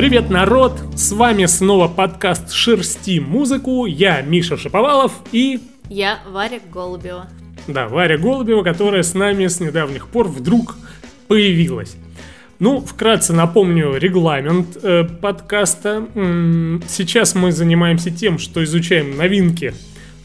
[0.00, 0.80] Привет, народ!
[0.96, 3.84] С вами снова подкаст «Шерсти музыку».
[3.84, 5.60] Я Миша Шаповалов и...
[5.90, 7.28] Я Варя Голубева.
[7.68, 10.76] Да, Варя Голубева, которая с нами с недавних пор вдруг
[11.28, 11.98] появилась.
[12.60, 16.06] Ну, вкратце напомню регламент э, подкаста.
[16.88, 19.74] Сейчас мы занимаемся тем, что изучаем новинки,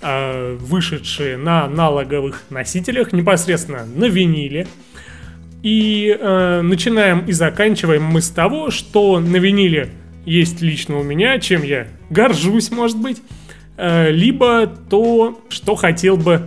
[0.02, 4.68] э, вышедшие на аналоговых носителях, непосредственно на виниле.
[5.66, 9.90] И э, начинаем и заканчиваем мы с того, что на виниле
[10.24, 13.18] есть лично у меня, чем я горжусь, может быть,
[13.76, 16.44] э, либо то, что хотел бы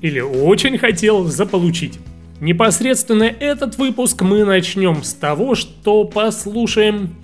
[0.00, 1.98] или очень хотел заполучить.
[2.40, 7.16] Непосредственно этот выпуск мы начнем с того, что послушаем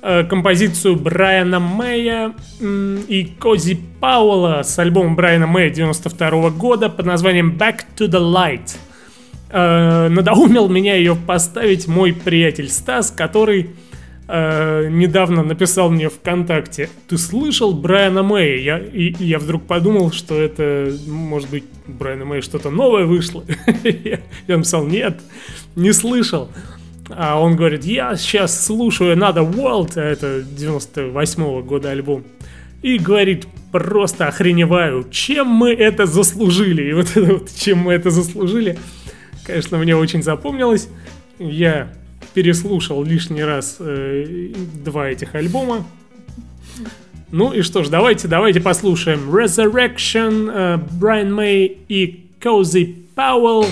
[0.00, 2.32] э, композицию Брайана Мэя
[2.62, 8.78] и Кози Пауэлла с альбома Брайана Мэя 92 года под названием Back to the Light–
[9.50, 13.70] э, надоумил меня ее поставить мой приятель Стас, который
[14.28, 18.56] э, недавно написал мне ВКонтакте, ты слышал Брайана Мэя?
[18.58, 23.44] Я, и, и я вдруг подумал, что это, может быть, Брайана Мэя что-то новое вышло.
[23.84, 25.20] я, написал, нет,
[25.76, 26.48] не слышал.
[27.10, 32.24] А он говорит, я сейчас слушаю Another World, а это 98 -го года альбом.
[32.82, 36.90] И говорит, просто охреневаю, чем мы это заслужили.
[36.90, 38.78] И вот это вот, чем мы это заслужили,
[39.48, 40.88] конечно, мне очень запомнилось.
[41.38, 41.88] Я
[42.34, 44.52] переслушал лишний раз э,
[44.84, 45.84] два этих альбома.
[47.30, 53.66] Ну и что ж, давайте, давайте послушаем Resurrection, э, Брайан Мэй и Кози Пауэлл.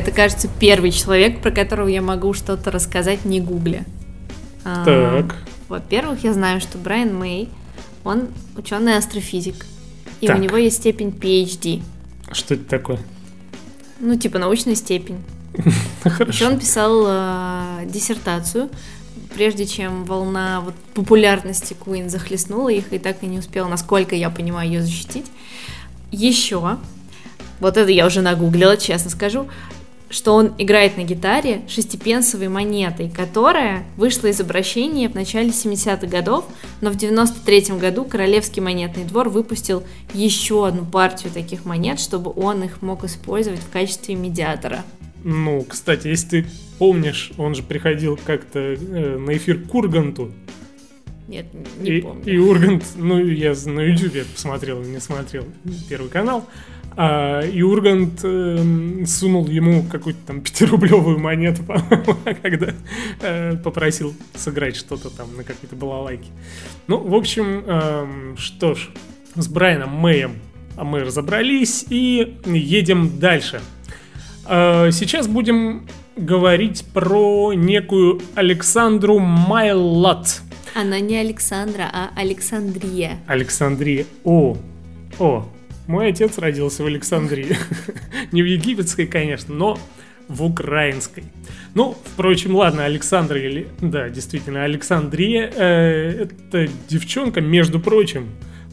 [0.00, 3.84] Это, кажется, первый человек, про которого я могу что-то рассказать, не гугля.
[4.64, 5.36] А, Так.
[5.68, 7.48] Во-первых, я знаю, что Брайан Мэй,
[8.02, 9.66] он ученый астрофизик.
[10.20, 10.36] И Так.
[10.38, 11.82] у него есть степень PhD.
[12.32, 12.98] Что это такое?
[14.00, 15.18] Ну, типа научная степень.
[15.54, 15.70] Еще
[16.10, 16.46] Хорошо.
[16.48, 18.68] он писал э, диссертацию,
[19.34, 24.30] прежде чем волна вот, популярности Queen захлестнула их, и так и не успел, насколько я
[24.30, 25.26] понимаю, ее защитить.
[26.10, 26.78] Еще,
[27.60, 29.48] вот это я уже нагуглила, честно скажу,
[30.10, 36.44] что он играет на гитаре шестипенсовой монетой, которая вышла из обращения в начале 70-х годов,
[36.80, 42.64] но в 93-м году Королевский монетный двор выпустил еще одну партию таких монет, чтобы он
[42.64, 44.84] их мог использовать в качестве медиатора.
[45.22, 46.46] Ну, кстати, если ты
[46.78, 50.32] помнишь, он же приходил как-то э, на эфир к Урганту.
[51.28, 51.46] Нет,
[51.78, 52.24] не и, помню.
[52.24, 55.44] и Ургант, ну, я на Ютубе посмотрел, не смотрел
[55.88, 56.44] Первый канал.
[56.96, 62.74] А, и Ургант эм, сунул ему какую-то там пятирублевую монету, по-моему, когда
[63.20, 66.28] э, попросил сыграть что-то там на какой-то балалайке.
[66.86, 68.88] Ну, в общем, эм, что ж,
[69.34, 70.32] с Брайаном Мэем
[70.80, 73.60] а мы разобрались и едем дальше.
[74.48, 80.40] Э, Сейчас будем говорить про некую Александру Майлот.
[80.74, 83.18] Она не Александра, а Александрия.
[83.26, 84.06] Александрия.
[84.24, 84.56] О,
[85.18, 85.46] о,
[85.90, 87.56] мой отец родился в Александрии.
[88.32, 89.78] Не в египетской, конечно, но
[90.28, 91.24] в украинской.
[91.74, 93.66] Ну, впрочем, ладно, Александра или...
[93.80, 98.28] Да, действительно, Александрия э, это девчонка, между прочим,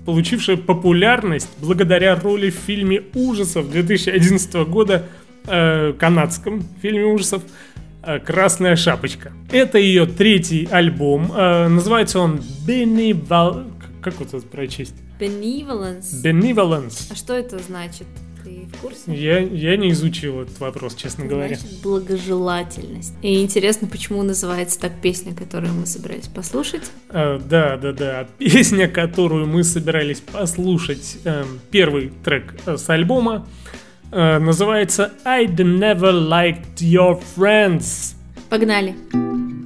[0.06, 5.08] получившая популярность благодаря роли в фильме ужасов 2011 года,
[5.48, 7.42] э, канадском фильме ужасов
[8.04, 9.32] э, «Красная шапочка».
[9.52, 11.32] Это ее третий альбом.
[11.36, 13.66] э, называется он Beneval...
[14.04, 14.94] Как вот это прочесть?
[15.20, 16.22] Benevolence.
[16.24, 17.12] Benevolence.
[17.12, 18.08] А что это значит?
[18.44, 19.02] Ты в курсе?
[19.08, 21.56] Я, я не изучил этот вопрос, честно говоря.
[21.56, 23.14] Значит, благожелательность.
[23.22, 26.84] И интересно, почему называется так песня, которую мы собирались послушать.
[27.10, 28.28] Э, да, да, да.
[28.38, 33.48] Песня, которую мы собирались послушать, эм, первый трек э, с альбома,
[34.12, 38.16] э, называется I Never Liked Your Friends.
[38.50, 38.96] Погнали.
[39.12, 39.57] It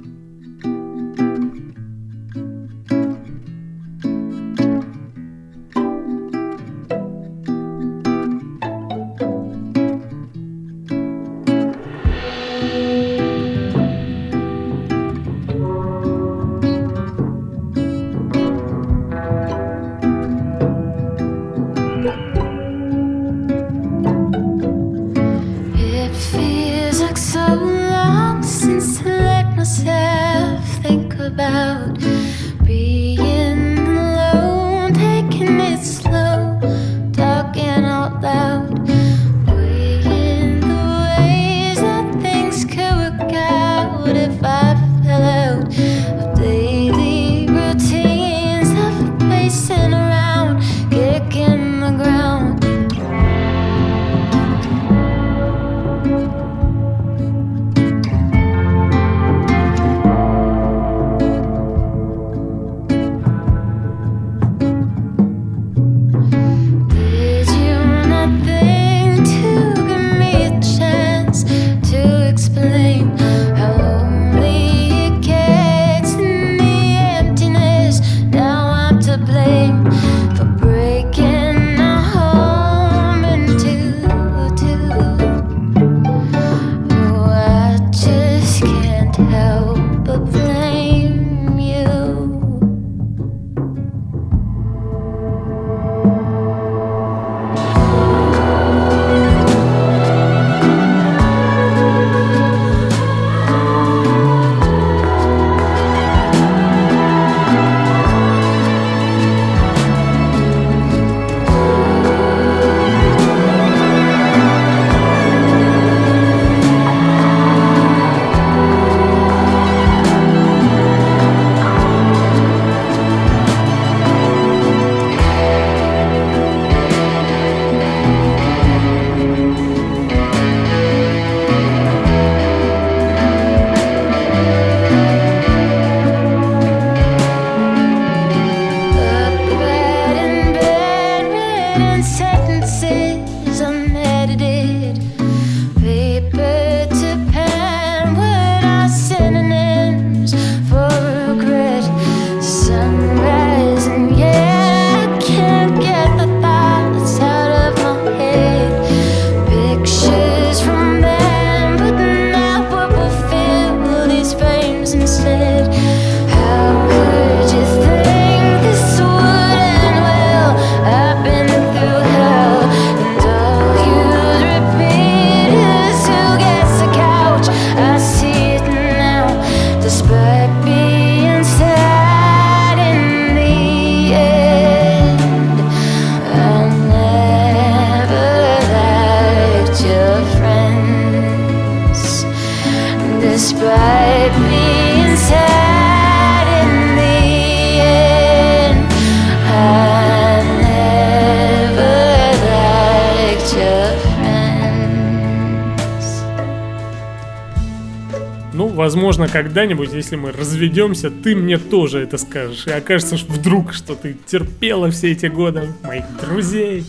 [208.54, 212.68] Ну, возможно, когда-нибудь, если мы разведемся, ты мне тоже это скажешь.
[212.68, 216.84] И окажется ж вдруг, что ты терпела все эти годы моих друзей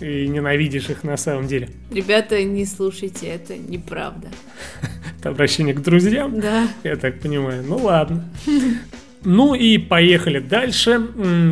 [0.00, 1.68] и ненавидишь их на самом деле.
[1.90, 4.28] Ребята, не слушайте, это неправда.
[5.18, 6.40] Это обращение к друзьям.
[6.40, 6.68] Да.
[6.84, 7.64] Я так понимаю.
[7.66, 8.28] Ну ладно.
[9.24, 11.00] Ну и поехали дальше.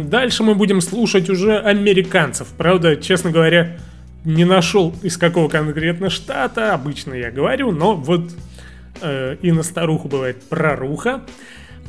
[0.05, 2.49] Дальше мы будем слушать уже американцев.
[2.57, 3.79] Правда, честно говоря,
[4.25, 6.75] не нашел из какого конкретно штата.
[6.75, 8.33] Обычно я говорю, но вот
[9.01, 11.23] э, и на старуху бывает проруха.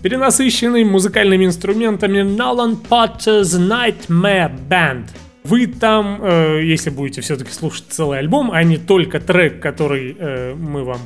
[0.01, 5.05] Перенасыщенный музыкальными инструментами Nolan Potter's Nightmare Band.
[5.47, 10.53] Вы там, э, если будете все-таки слушать целый альбом, а не только трек, который э,
[10.55, 10.99] мы вам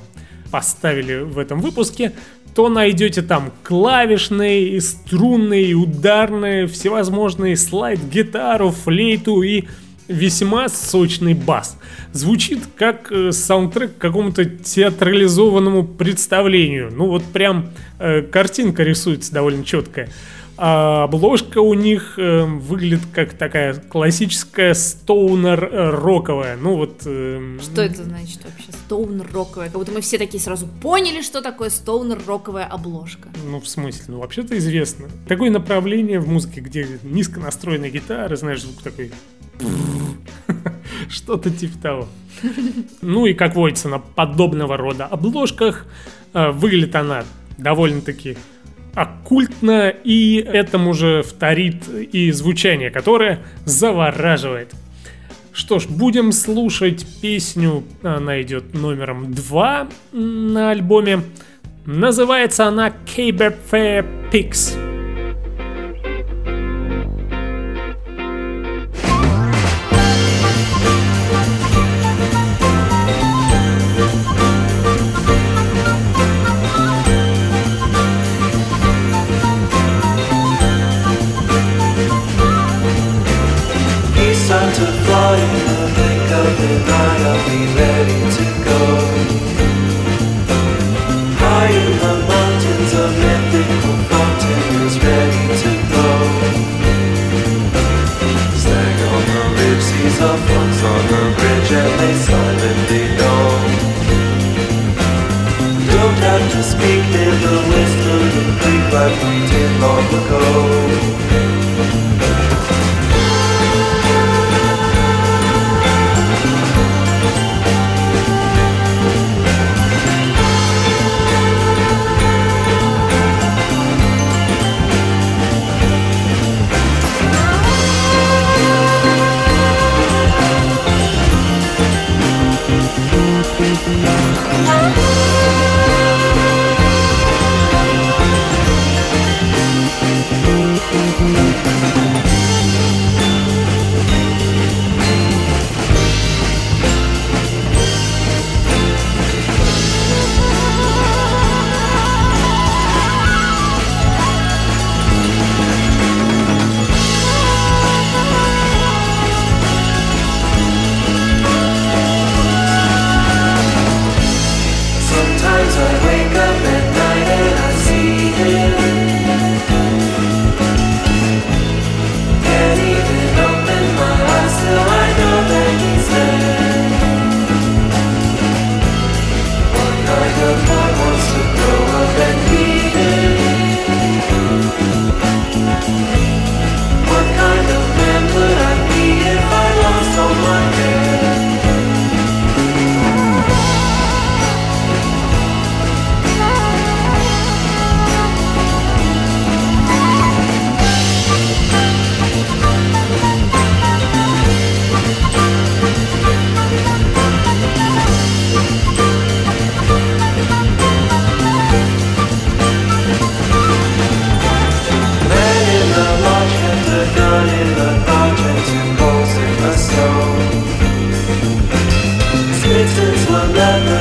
[0.49, 2.13] поставили в этом выпуске,
[2.55, 9.65] то найдете там клавишные, и струнные, и ударные, всевозможные слайд-гитару, флейту и
[10.07, 11.77] весьма сочный бас.
[12.11, 16.89] Звучит как э, саундтрек к какому-то театрализованному представлению.
[16.91, 17.69] Ну вот прям
[17.99, 20.09] э, картинка рисуется довольно четкая.
[20.63, 26.55] А обложка у них э, выглядит как такая классическая стоунер-роковая.
[26.55, 27.01] Ну вот...
[27.05, 28.71] э, Что это значит вообще?
[28.71, 29.71] Стоунер-роковая.
[29.71, 33.29] Как будто мы все такие сразу поняли, что такое стоунер-роковая обложка.
[33.43, 35.07] Ну, в смысле, ну вообще-то известно.
[35.27, 39.11] Такое направление в музыке, где низко настроенная гитара, знаешь, звук такой...
[41.09, 42.07] Что-то типа того.
[43.01, 45.87] Ну и, как водится, на подобного рода обложках
[46.35, 47.23] э, выглядит она
[47.57, 48.37] довольно-таки
[48.93, 54.73] оккультно, и этому же вторит и звучание, которое завораживает.
[55.53, 61.23] Что ж, будем слушать песню, она идет номером 2 на альбоме.
[61.85, 64.90] Называется она Caber Fair Pigs.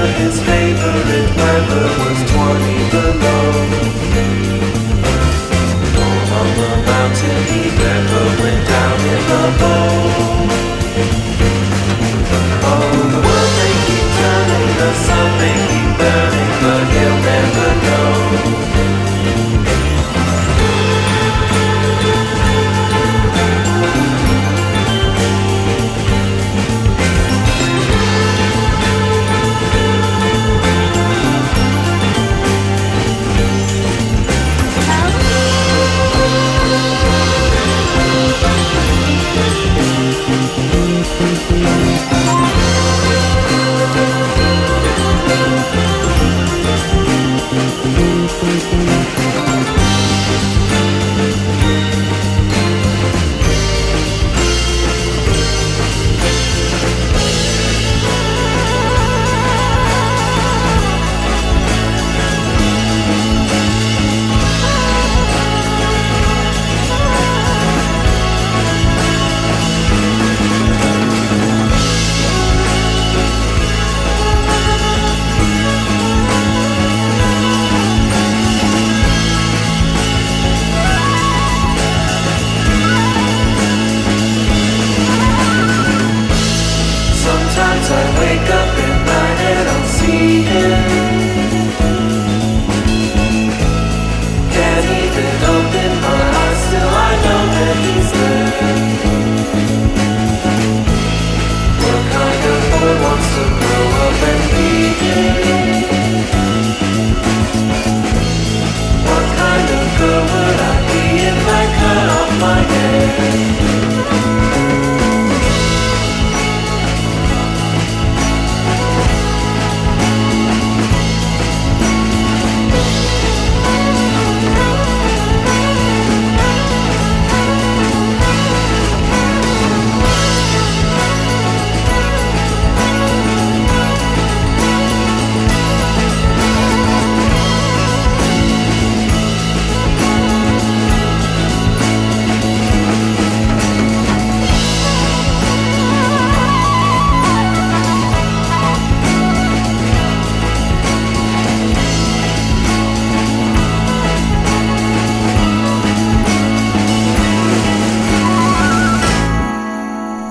[0.07, 2.10] his favorite weather.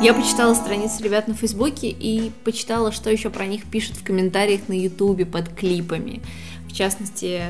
[0.09, 4.61] Я почитала страницы ребят на Фейсбуке и почитала, что еще про них пишут в комментариях
[4.67, 6.23] на Ютубе под клипами.
[6.67, 7.43] В частности,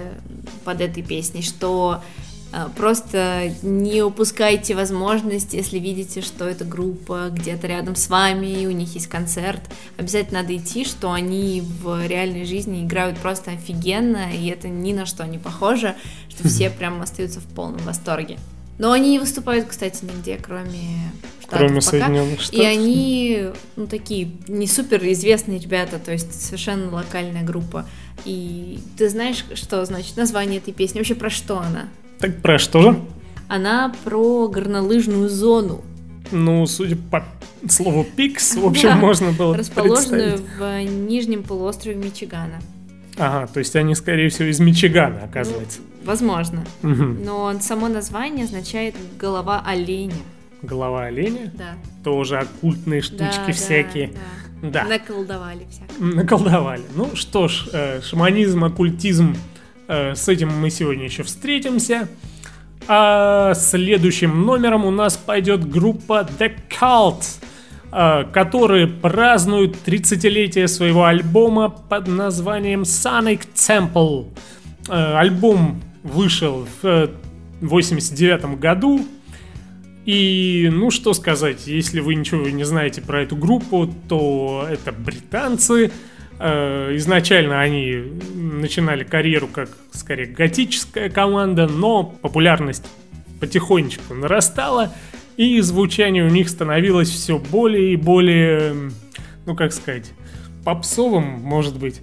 [0.65, 2.03] под этой песней, что
[2.51, 8.67] э, Просто не упускайте возможность, если видите, что эта группа где-то рядом с вами, и
[8.67, 9.61] у них есть концерт,
[9.95, 15.05] обязательно надо идти, что они в реальной жизни играют просто офигенно, и это ни на
[15.05, 15.95] что не похоже,
[16.27, 18.37] что все прям остаются в полном восторге.
[18.79, 21.13] Но они не выступают, кстати, нигде, кроме
[21.49, 21.89] Штатов Кроме пока.
[21.91, 22.65] Соединенных И Штатов.
[22.65, 23.43] они,
[23.75, 27.85] ну, такие не супер известные ребята, то есть совершенно локальная группа.
[28.25, 30.99] И ты знаешь, что значит название этой песни?
[30.99, 31.89] Вообще про что она?
[32.19, 32.99] Так про что же?
[33.47, 35.83] Она про горнолыжную зону,
[36.31, 37.25] Ну, судя по
[37.67, 42.59] слову пикс, в общем, Да, можно было расположенную в нижнем полуострове Мичигана.
[43.17, 45.79] Ага, то есть они, скорее всего, из Мичигана, оказывается.
[46.05, 46.63] Возможно.
[46.83, 47.23] Мгм.
[47.25, 50.13] Но само название означает голова оленя.
[50.61, 51.75] Голова оленя, Да.
[52.03, 54.07] тоже оккультные штучки Да, да, всякие.
[54.07, 54.19] да.
[54.61, 54.83] Да.
[54.83, 55.93] Наколдовали всяко.
[56.03, 56.83] наколдовали.
[56.95, 59.35] Ну что ж, э, шаманизм, оккультизм,
[59.87, 62.09] э, с этим мы сегодня еще встретимся.
[62.87, 67.23] А следующим номером у нас пойдет группа The Cult,
[67.91, 74.27] э, которые празднуют 30-летие своего альбома под названием Sonic Temple.
[74.89, 77.09] Э, Альбом вышел в
[77.61, 79.05] 89 году,
[80.11, 85.91] и, ну что сказать, если вы ничего не знаете про эту группу, то это британцы.
[86.39, 92.87] Э, Изначально они начинали карьеру как, скорее, готическая команда, но популярность
[93.39, 94.95] потихонечку нарастала,
[95.37, 98.73] и звучание у них становилось все более и более,
[99.45, 100.11] ну как сказать,
[100.65, 102.01] попсовым, может быть.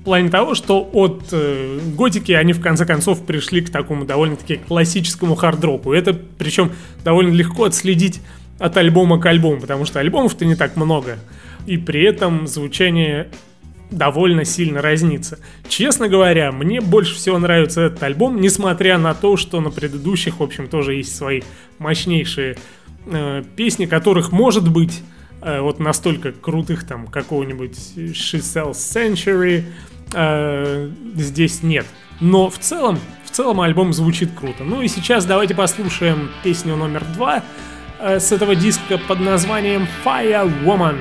[0.00, 4.56] В плане того, что от э, готики они в конце концов пришли к такому довольно-таки
[4.56, 5.92] классическому хард-року.
[5.92, 6.72] Это причем
[7.04, 8.22] довольно легко отследить
[8.58, 11.18] от альбома к альбому, потому что альбомов-то не так много.
[11.66, 13.28] И при этом звучание
[13.90, 15.38] довольно сильно разнится.
[15.68, 20.42] Честно говоря, мне больше всего нравится этот альбом, несмотря на то, что на предыдущих, в
[20.42, 21.42] общем, тоже есть свои
[21.78, 22.56] мощнейшие
[23.06, 25.02] э, песни, которых, может быть,
[25.42, 29.64] э, вот настолько крутых, там, какого-нибудь She Sells Century,
[30.14, 31.86] э, здесь нет.
[32.20, 34.64] Но в целом, в целом альбом звучит круто.
[34.64, 37.42] Ну и сейчас давайте послушаем песню номер два
[37.98, 40.98] э, с этого диска под названием Fire Woman.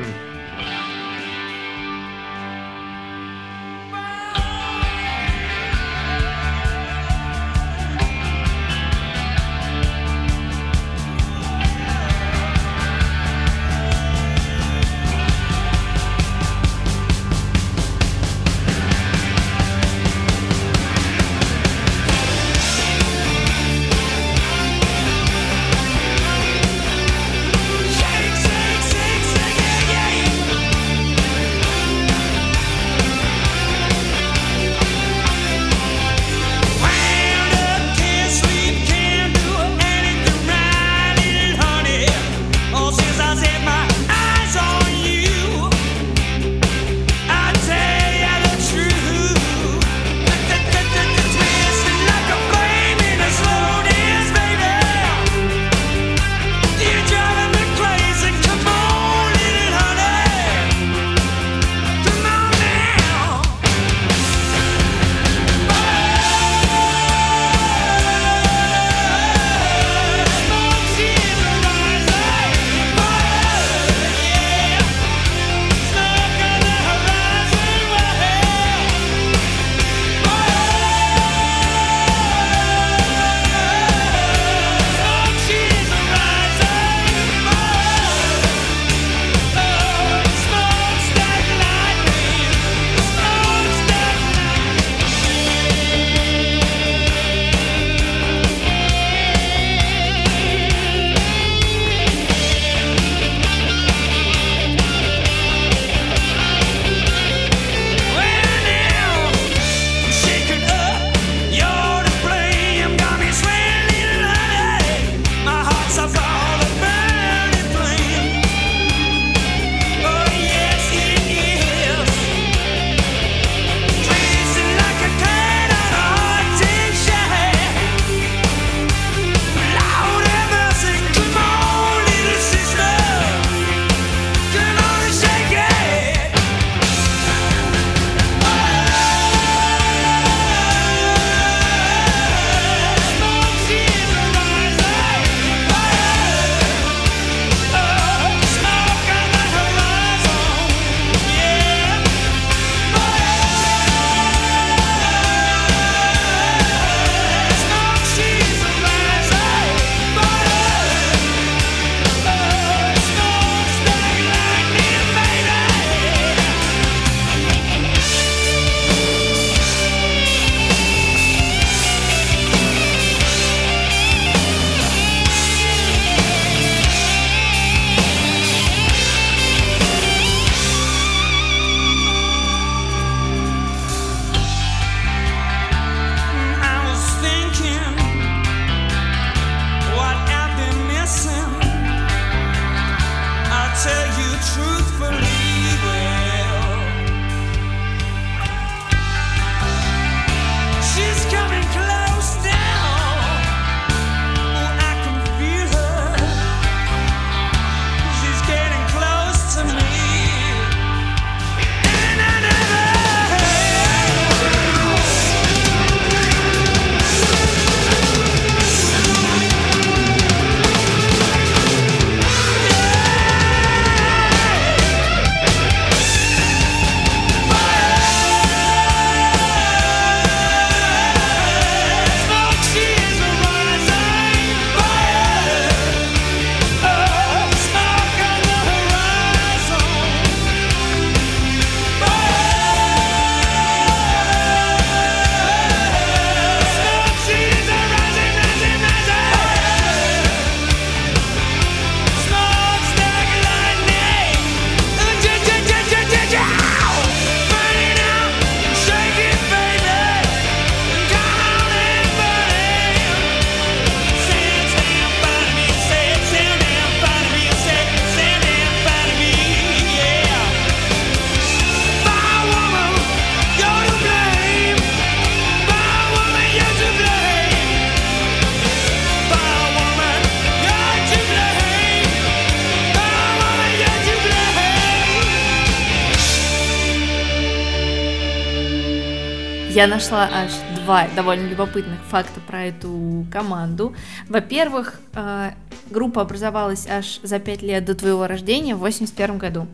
[289.79, 293.95] Я нашла аж два довольно любопытных факта про эту команду.
[294.27, 295.51] Во-первых, э,
[295.89, 299.67] группа образовалась аж за пять лет до твоего рождения, в 81 году.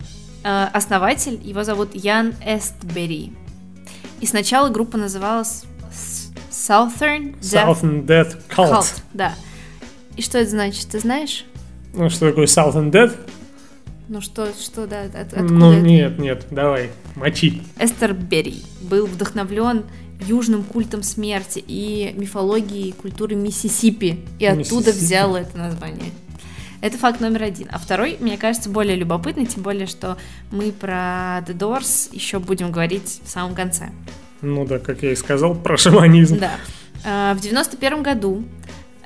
[0.43, 3.33] Э, Основатель, его зовут Ян Эстбери.
[4.21, 5.63] И сначала группа называлась
[6.51, 8.73] Southern Death Southern Death Cult.
[8.73, 9.01] Cult.
[9.11, 9.33] Да.
[10.17, 11.45] И что это значит, ты знаешь?
[11.95, 13.15] Ну, что такое Southern Death?
[14.07, 15.81] Ну что, что, да, от- откуда Ну, это?
[15.81, 17.61] нет, нет, давай, мочи.
[17.79, 19.83] Эстер Берри был вдохновлен
[20.21, 24.59] южным культом смерти и мифологией культуры Миссисипи, и оттуда
[24.91, 24.91] Миссисипи.
[25.05, 26.11] взял это название.
[26.81, 27.67] Это факт номер один.
[27.71, 30.17] А второй, мне кажется, более любопытный, тем более, что
[30.51, 33.89] мы про The Doors еще будем говорить в самом конце.
[34.41, 36.37] Ну да, как я и сказал, про шаманизм.
[36.37, 36.51] Да.
[37.03, 38.43] А, В 91 году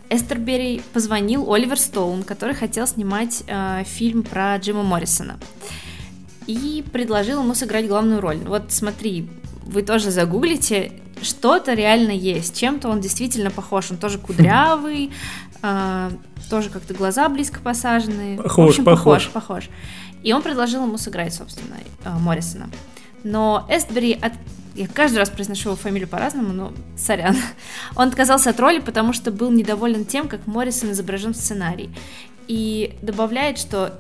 [0.09, 5.37] Эстер Берри позвонил Оливер Стоун, который хотел снимать э, фильм про Джима Моррисона.
[6.47, 8.37] И предложил ему сыграть главную роль.
[8.37, 9.29] Вот смотри,
[9.65, 12.57] вы тоже загуглите, что-то реально есть.
[12.57, 13.91] Чем-то он действительно похож.
[13.91, 15.11] Он тоже кудрявый,
[15.61, 16.11] э,
[16.49, 18.37] тоже как-то глаза близко посажены.
[18.37, 19.27] В Похож, общем, похож.
[19.27, 19.69] похож, похож.
[20.23, 22.69] И он предложил ему сыграть, собственно, э, Моррисона.
[23.23, 24.33] Но Эстбери от...
[24.75, 27.35] Я каждый раз произношу его фамилию по-разному, но сорян.
[27.95, 31.89] Он отказался от роли, потому что был недоволен тем, как Моррисон изображен в сценарии.
[32.47, 33.99] И добавляет, что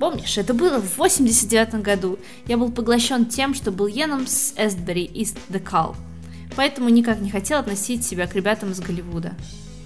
[0.00, 2.18] Помнишь, это было в 89 году.
[2.46, 5.94] Я был поглощен тем, что был Йеном с Эстбери из The Call.
[6.56, 9.34] Поэтому никак не хотел относить себя к ребятам из Голливуда.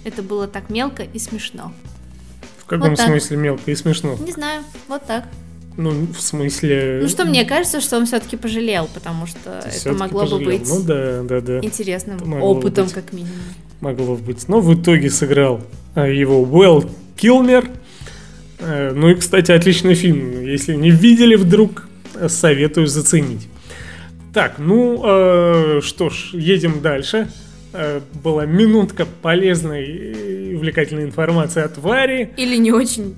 [0.05, 1.73] Это было так мелко и смешно.
[2.59, 3.07] В каком Вот так.
[3.07, 4.15] смысле мелко и смешно?
[4.15, 5.25] Не знаю, вот так.
[5.77, 6.99] Ну, в смысле...
[7.01, 10.59] Ну что, мне кажется, что он все-таки пожалел, потому что это могло бы пожалел.
[10.59, 11.59] быть Ну да, да, да.
[11.59, 12.93] интересным бы опытом, быть.
[12.93, 13.33] как минимум.
[13.81, 14.47] могло быть.
[14.47, 15.61] Но в итоге сыграл
[15.93, 17.69] а, его Уэлл Килмер.
[18.59, 20.43] Э, Ну и, кстати, отличный фильм.
[20.45, 23.47] Если не видели вдруг, э, советую заценить.
[24.33, 27.29] Так, ну э, что ж, едем дальше.
[27.73, 32.29] Э, Была минутка полезной и увлекательной информации от Вари.
[32.37, 33.15] Или не очень.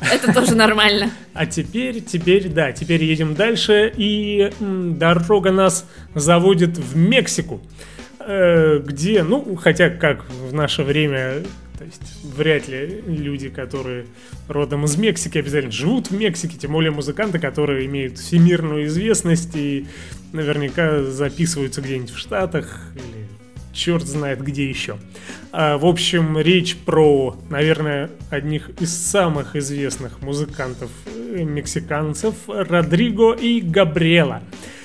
[0.00, 1.10] Это тоже нормально.
[1.32, 7.60] А теперь, теперь, да, теперь едем дальше, и дорога нас заводит в Мексику,
[8.20, 11.42] э, где, ну, хотя как в наше время,
[11.78, 14.06] то есть вряд ли люди, которые
[14.48, 19.86] родом из Мексики, обязательно живут в Мексике, тем более музыканты, которые имеют всемирную известность и
[20.32, 23.23] наверняка записываются где-нибудь в Штатах или
[23.74, 24.98] черт знает где еще.
[25.52, 33.60] А, в общем, речь про, наверное, одних из самых известных музыкантов э, мексиканцев Родриго и
[33.60, 34.42] Габриэла.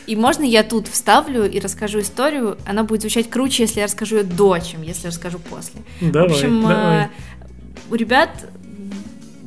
[0.08, 2.58] И можно я тут вставлю и расскажу историю?
[2.66, 5.82] Она будет звучать круче, если я расскажу ее до, чем если расскажу после.
[6.02, 7.04] Давай, в общем, давай.
[7.04, 7.10] э,
[7.92, 8.30] у ребят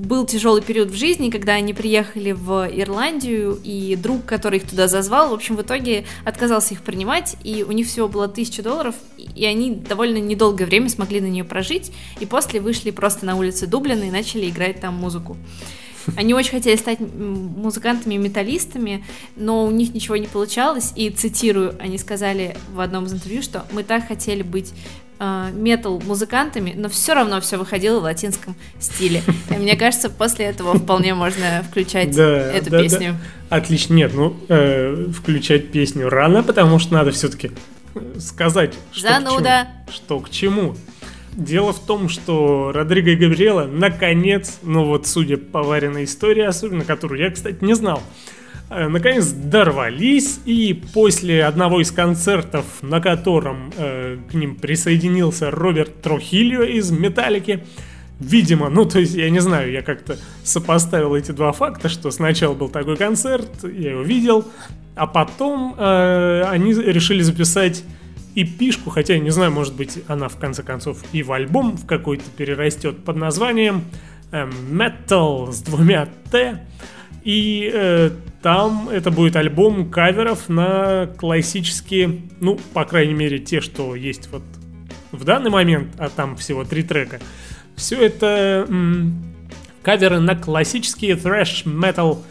[0.03, 4.89] был тяжелый период в жизни, когда они приехали в Ирландию, и друг, который их туда
[4.89, 8.97] зазвал, в общем, в итоге отказался их принимать, и у них всего было тысяча долларов,
[9.17, 13.67] и они довольно недолгое время смогли на нее прожить, и после вышли просто на улицы
[13.67, 15.37] Дублина и начали играть там музыку.
[16.17, 19.05] Они очень хотели стать м, музыкантами-металлистами,
[19.37, 23.65] но у них ничего не получалось, и цитирую, они сказали в одном из интервью, что
[23.71, 24.73] мы так хотели быть
[25.53, 29.23] метал-музыкантами, но все равно все выходило в латинском стиле.
[29.51, 33.17] И мне кажется, после этого вполне можно включать эту песню.
[33.49, 33.95] Отлично.
[33.95, 37.51] Нет, ну, э, включать песню рано, потому что надо все-таки
[38.19, 39.67] сказать, что к Зануда.
[39.67, 39.93] чему.
[39.93, 40.77] Что к чему.
[41.33, 46.85] Дело в том, что Родриго и Габриэла наконец, ну вот судя по вареной истории, особенно
[46.85, 48.32] которую я, кстати, не знал, э,
[48.89, 56.63] наконец дорвались, и после одного из концертов, на котором э, к ним присоединился Роберт Трохильо
[56.63, 57.65] из «Металлики»,
[58.23, 62.55] Видимо, ну то есть я не знаю, я как-то сопоставил эти два факта, что сначала
[62.55, 64.45] был такой концерт, я его видел,
[64.95, 67.83] а потом э, они решили записать
[68.37, 71.85] эпишку, хотя я не знаю, может быть она в конце концов и в альбом в
[71.85, 73.83] какой-то перерастет под названием
[74.31, 76.65] э, Metal с двумя Т.
[77.25, 78.11] И э,
[78.43, 84.43] там это будет альбом каверов на классические, ну, по крайней мере, те, что есть вот
[85.13, 87.21] в данный момент, а там всего три трека.
[87.77, 89.23] Все это м,
[89.83, 92.25] каверы на классические трэш метал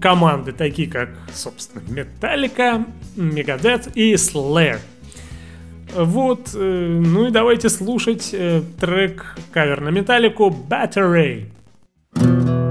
[0.00, 2.84] команды, такие как, собственно, Metallica,
[3.16, 4.80] Megadeth и Slayer.
[5.94, 11.46] Вот, э, ну и давайте слушать э, трек кавер на Металлику Battery.
[12.14, 12.65] Battery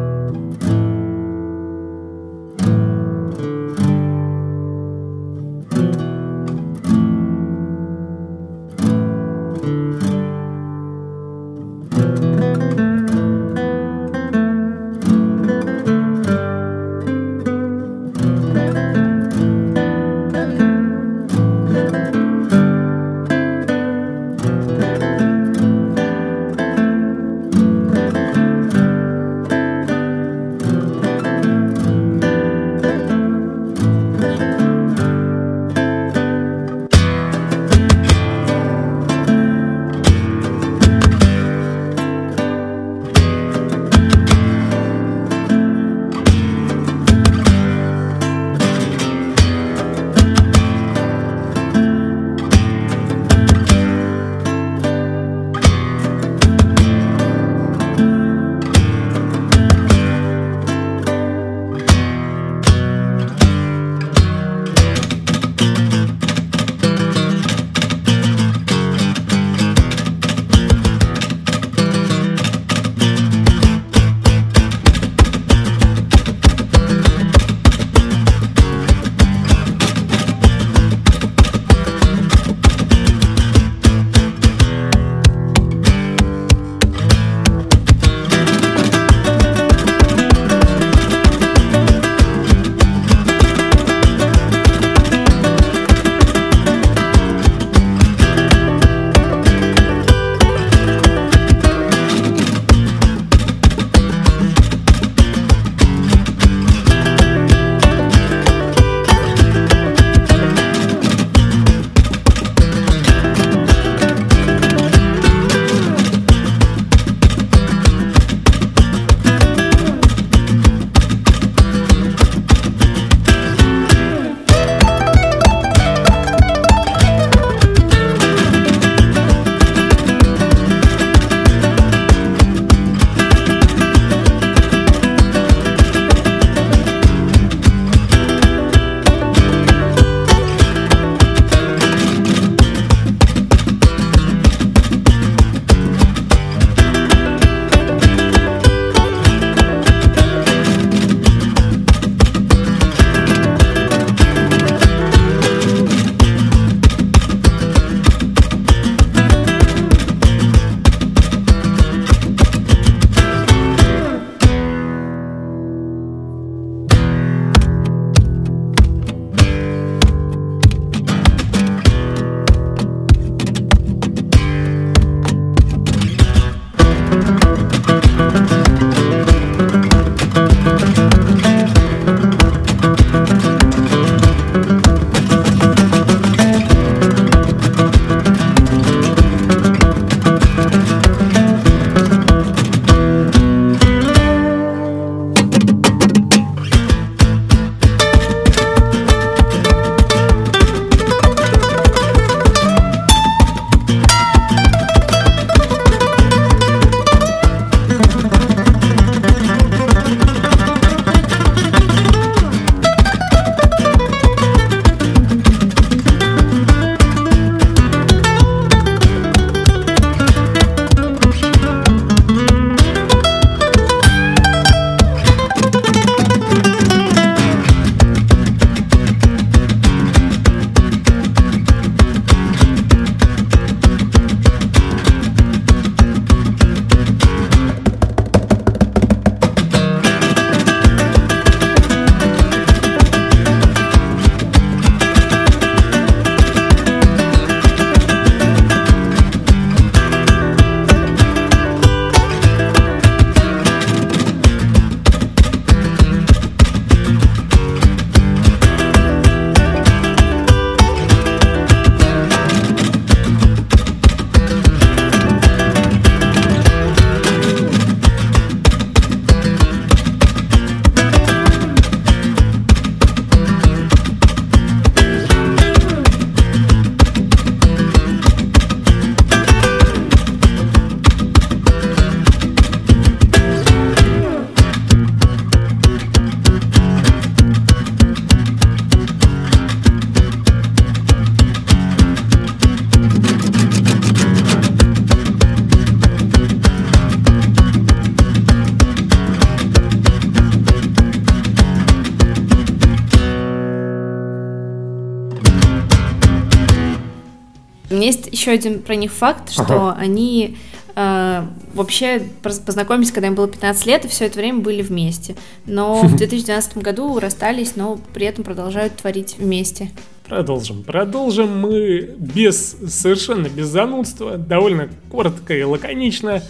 [308.45, 309.97] еще один про них факт, что Ага.
[309.99, 310.57] они
[310.95, 311.43] э,
[311.73, 315.35] вообще познакомились, когда им было 15 лет, и все это время были вместе.
[315.65, 319.91] Но в 2012 году расстались, но при этом продолжают творить вместе.
[320.27, 320.83] Продолжим.
[320.83, 326.41] Продолжим мы без совершенно без занудства, довольно коротко и лаконично.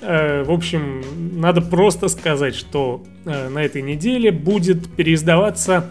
[0.00, 1.02] Э, В общем,
[1.40, 5.90] надо просто сказать, что э, на этой неделе будет переиздаваться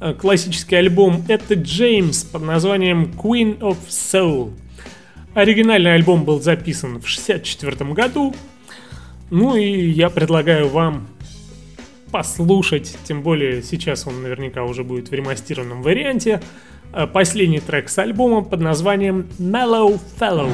[0.00, 4.52] э, классический альбом Это Джеймс под названием Queen of Soul.
[5.36, 8.34] Оригинальный альбом был записан в 64 году.
[9.28, 11.08] Ну и я предлагаю вам
[12.10, 16.40] послушать, тем более сейчас он наверняка уже будет в ремастированном варианте,
[16.94, 20.48] э, последний трек с альбома под названием Mellow Fellow.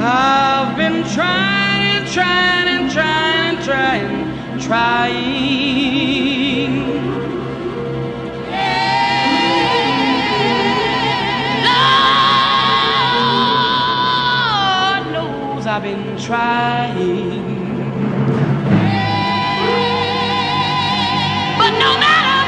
[0.00, 5.48] I've been trying trying trying trying, trying.
[16.28, 17.30] Trying.
[21.56, 22.40] But no matter,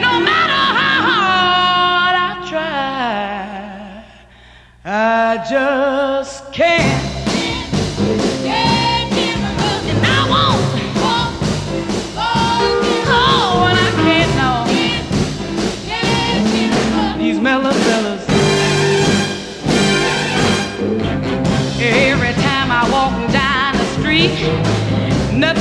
[0.00, 4.04] no matter how hard I try,
[4.84, 7.11] I just can't.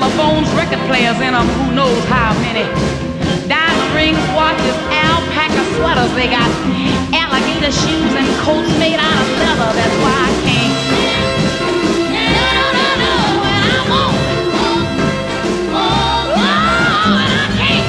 [0.00, 2.64] Telephones, record players in them, who knows how many.
[3.46, 6.08] Diamond rings, watches, alpaca sweaters.
[6.16, 6.48] They got
[7.12, 9.76] alligator shoes and coats made out of leather.
[9.76, 10.72] That's why I can't.
[12.16, 14.16] No, no, no, no, and I won't.
[15.76, 17.84] Oh, and I can't.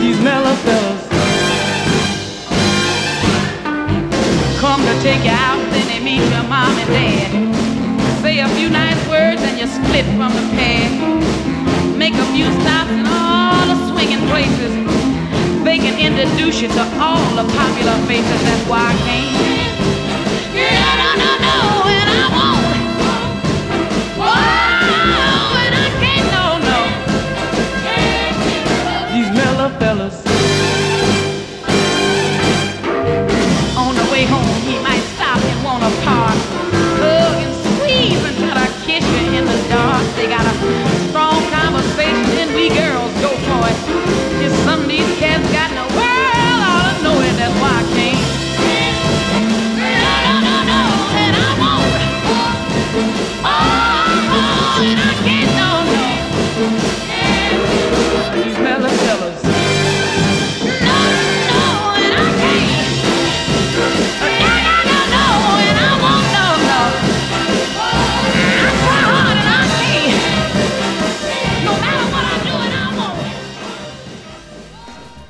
[0.00, 1.02] These mellow fellas
[4.58, 7.85] come to take you out, then they meet your mom and dad.
[8.36, 10.92] Say a few nice words and you split from the pad.
[11.96, 14.74] Make a few stops in all the swinging places.
[15.64, 18.42] They can introduce you to all the popular faces.
[18.42, 20.54] That's why I can't.
[20.54, 22.55] Yeah, no, no, no, and I won't.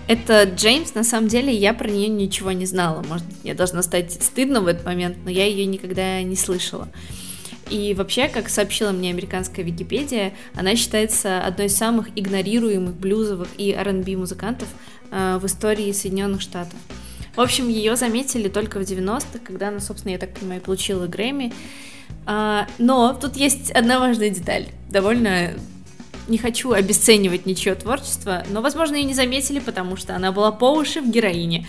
[0.09, 3.03] Это Джеймс, на самом деле, я про нее ничего не знала.
[3.03, 6.89] Может мне должно стать стыдно в этот момент, но я ее никогда не слышала.
[7.71, 13.73] И вообще, как сообщила мне американская Википедия, она считается одной из самых игнорируемых блюзовых и
[13.73, 14.69] R&B музыкантов
[15.11, 16.79] э, в истории Соединенных Штатов.
[17.35, 21.53] В общем, ее заметили только в 90-х, когда она, собственно, я так понимаю, получила Грэмми.
[22.25, 25.51] А, но тут есть одна важная деталь, довольно
[26.29, 30.73] не хочу обесценивать ничье творчество, но, возможно, ее не заметили, потому что она была по
[30.73, 31.67] уши в героине.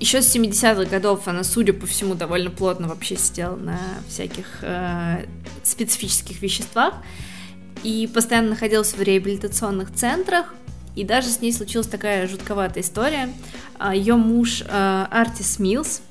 [0.00, 3.78] Еще с 70-х годов она, судя по всему, довольно плотно вообще сидела на
[4.08, 5.26] всяких э,
[5.62, 6.94] специфических веществах
[7.82, 10.54] и постоянно находилась в реабилитационных центрах.
[10.96, 13.32] И даже с ней случилась такая жутковатая история.
[13.92, 16.02] Ее муж э, Артис Милс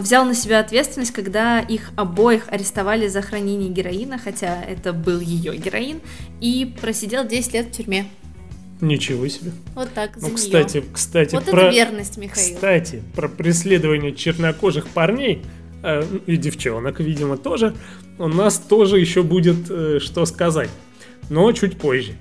[0.00, 5.56] взял на себя ответственность, когда их обоих арестовали за хранение героина, хотя это был ее
[5.56, 6.00] героин,
[6.40, 8.06] и просидел 10 лет в тюрьме.
[8.80, 9.50] Ничего себе.
[9.74, 11.62] Вот так, за Ну, кстати, кстати, Вот про...
[11.62, 12.54] это верность, Михаил.
[12.54, 15.42] Кстати, про преследование чернокожих парней
[15.82, 17.74] э, и девчонок, видимо, тоже,
[18.18, 20.70] у нас тоже еще будет э, что сказать,
[21.28, 22.12] но чуть позже.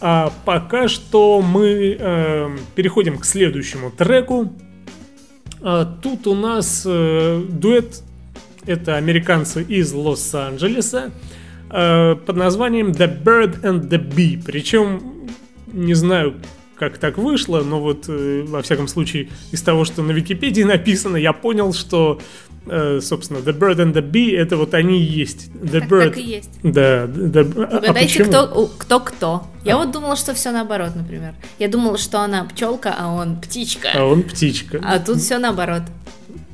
[0.00, 4.52] А пока что мы э, переходим к следующему треку.
[5.62, 8.02] А тут у нас э, дуэт.
[8.66, 11.10] Это американцы из Лос-Анджелеса
[11.70, 14.40] э, под названием The Bird and the Bee.
[14.44, 15.28] Причем,
[15.72, 16.34] не знаю,
[16.76, 21.16] как так вышло, но вот, э, во всяком случае, из того, что на Википедии написано,
[21.16, 22.20] я понял, что,
[23.00, 25.48] собственно, The Bird and the Bee это вот они и есть.
[25.54, 26.04] The Так, Bird.
[26.10, 26.50] так и есть.
[26.62, 28.28] Да, the- а- а Угадайте, почему?
[28.28, 29.46] кто, кто кто.
[29.64, 31.34] Я вот думала, что все наоборот, например.
[31.58, 33.88] Я думала, что она пчелка, а он птичка.
[33.94, 34.80] А он птичка.
[34.84, 35.82] А тут все наоборот.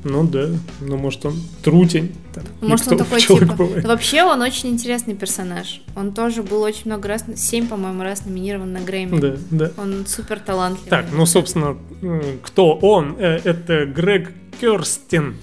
[0.03, 0.47] Ну да,
[0.79, 2.15] ну может он трутень.
[2.33, 3.53] там, Может, никто он такой типа.
[3.55, 3.83] бывает.
[3.83, 5.81] Ну, Вообще, он очень интересный персонаж.
[5.95, 9.19] Он тоже был очень много раз, семь, по-моему, раз номинирован на Грэмми.
[9.19, 9.71] Да, да.
[9.77, 10.89] Он супер талантливый.
[10.89, 11.75] Так, ну, собственно,
[12.43, 13.15] кто он?
[13.19, 14.31] Э, Это Грег
[14.61, 15.35] Керстин,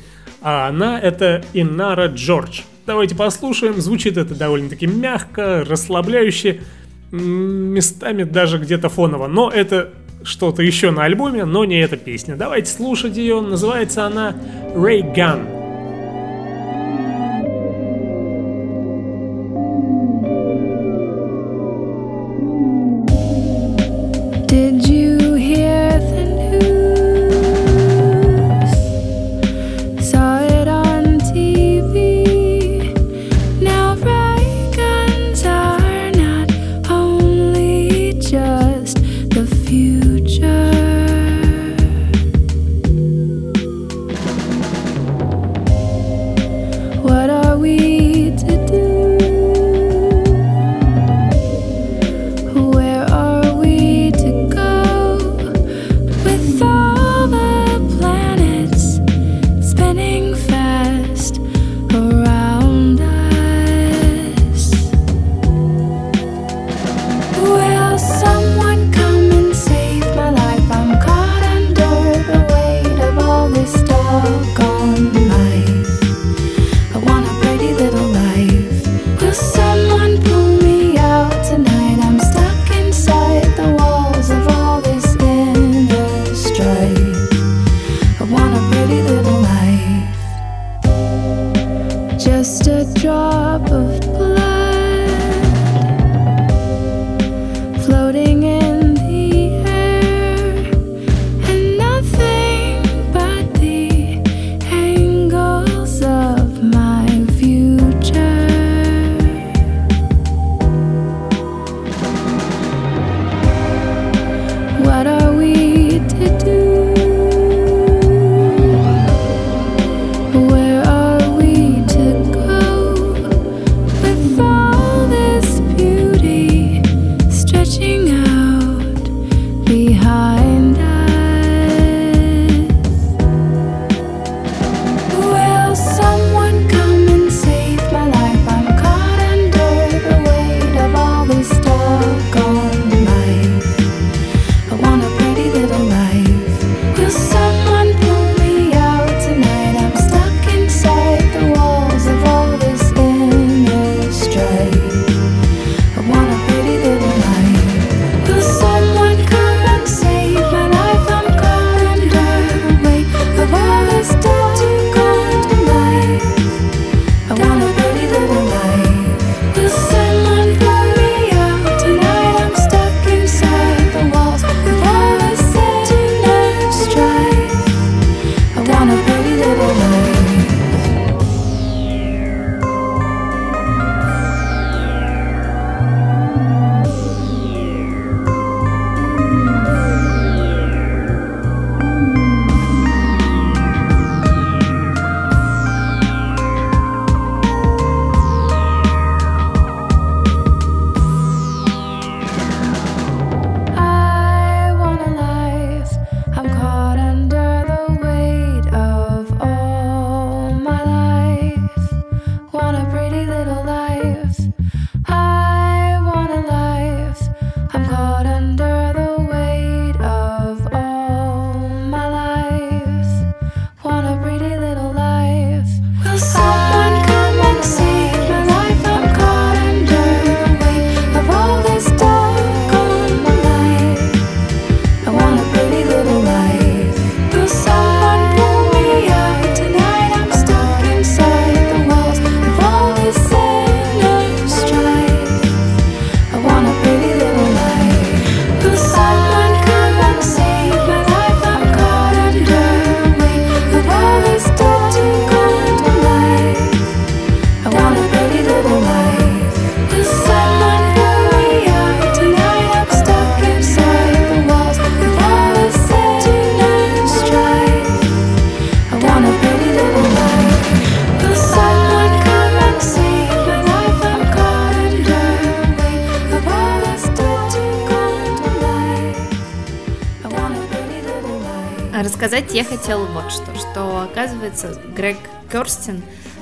[0.44, 2.60] а она это Инара Джордж.
[2.86, 3.80] Давайте послушаем.
[3.80, 6.60] Звучит это довольно-таки мягко, расслабляюще,
[7.10, 9.26] местами даже где-то фоново.
[9.26, 12.36] Но это что-то еще на альбоме, но не эта песня.
[12.36, 13.40] Давайте слушать ее.
[13.40, 14.36] Называется она
[14.74, 15.63] Ray Gun.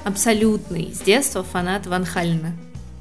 [0.04, 2.52] Абсолютный с детства фанат Ван Халена.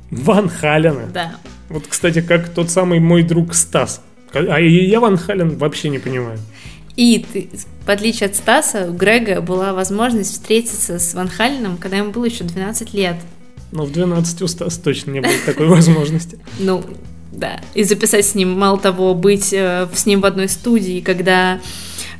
[0.09, 1.07] Ван Халена.
[1.07, 1.35] Да.
[1.69, 4.01] Вот, кстати, как тот самый мой друг Стас.
[4.33, 6.39] А я Ван Хален вообще не понимаю.
[6.95, 7.49] И ты,
[7.85, 12.25] в отличие от Стаса, у Грега была возможность встретиться с Ван Халеном, когда ему было
[12.25, 13.15] еще 12 лет.
[13.71, 16.39] Но в 12 у Стаса точно не было такой возможности.
[16.59, 16.83] Ну,
[17.31, 17.61] да.
[17.73, 21.59] И записать с ним, мало того, быть э, с ним в одной студии, когда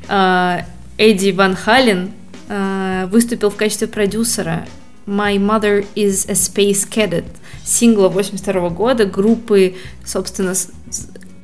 [0.08, 0.58] э,
[0.98, 2.12] Эдди Ван Хален
[2.48, 4.66] э, выступил в качестве продюсера
[5.06, 7.26] My Mother is a Space Cadet
[7.64, 9.76] сингла 82 года группы,
[10.06, 10.54] собственно,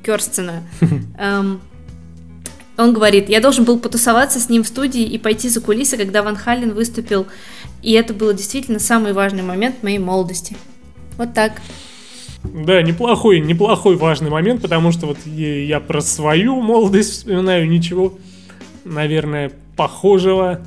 [0.03, 0.63] Керстена.
[1.17, 1.61] Эм,
[2.77, 6.23] он говорит, я должен был потусоваться с ним в студии и пойти за кулисы, когда
[6.23, 7.27] Ван Хален выступил.
[7.81, 10.55] И это было действительно самый важный момент моей молодости.
[11.17, 11.61] Вот так.
[12.43, 18.13] Да, неплохой, неплохой важный момент, потому что вот я про свою молодость вспоминаю ничего,
[18.85, 20.61] наверное, похожего.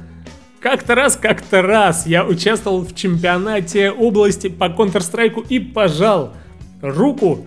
[0.60, 6.34] Как-то раз, как-то раз я участвовал в чемпионате области по Counter-Strike и пожал
[6.82, 7.46] руку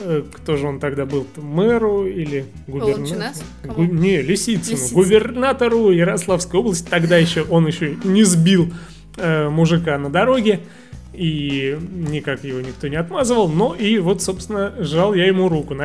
[0.00, 1.26] э, кто же он тогда был?
[1.36, 3.44] Мэру или губернатору?
[3.64, 3.84] Гу-?
[3.84, 4.76] Не, Лисицыну.
[4.76, 4.94] Лисицын.
[4.94, 6.86] Губернатору Ярославской области.
[6.88, 8.70] Тогда еще он еще не сбил
[9.16, 10.60] э, мужика на дороге.
[11.12, 13.48] И никак его никто не отмазывал.
[13.48, 15.76] Но и вот, собственно, жал я ему руку.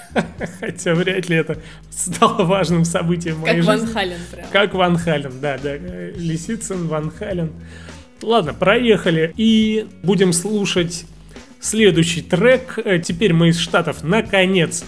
[0.60, 1.58] Хотя вряд ли это
[1.90, 3.92] стало важным событием в моей Как Ван жизни.
[3.92, 4.46] Хален прям.
[4.50, 5.76] Как Ван Хален, да, да.
[5.76, 7.52] Лисицын, Ван Хален.
[8.22, 9.32] Ладно, проехали.
[9.36, 11.04] И будем слушать
[11.60, 12.78] следующий трек.
[12.82, 14.84] Э, Теперь мы из Штатов наконец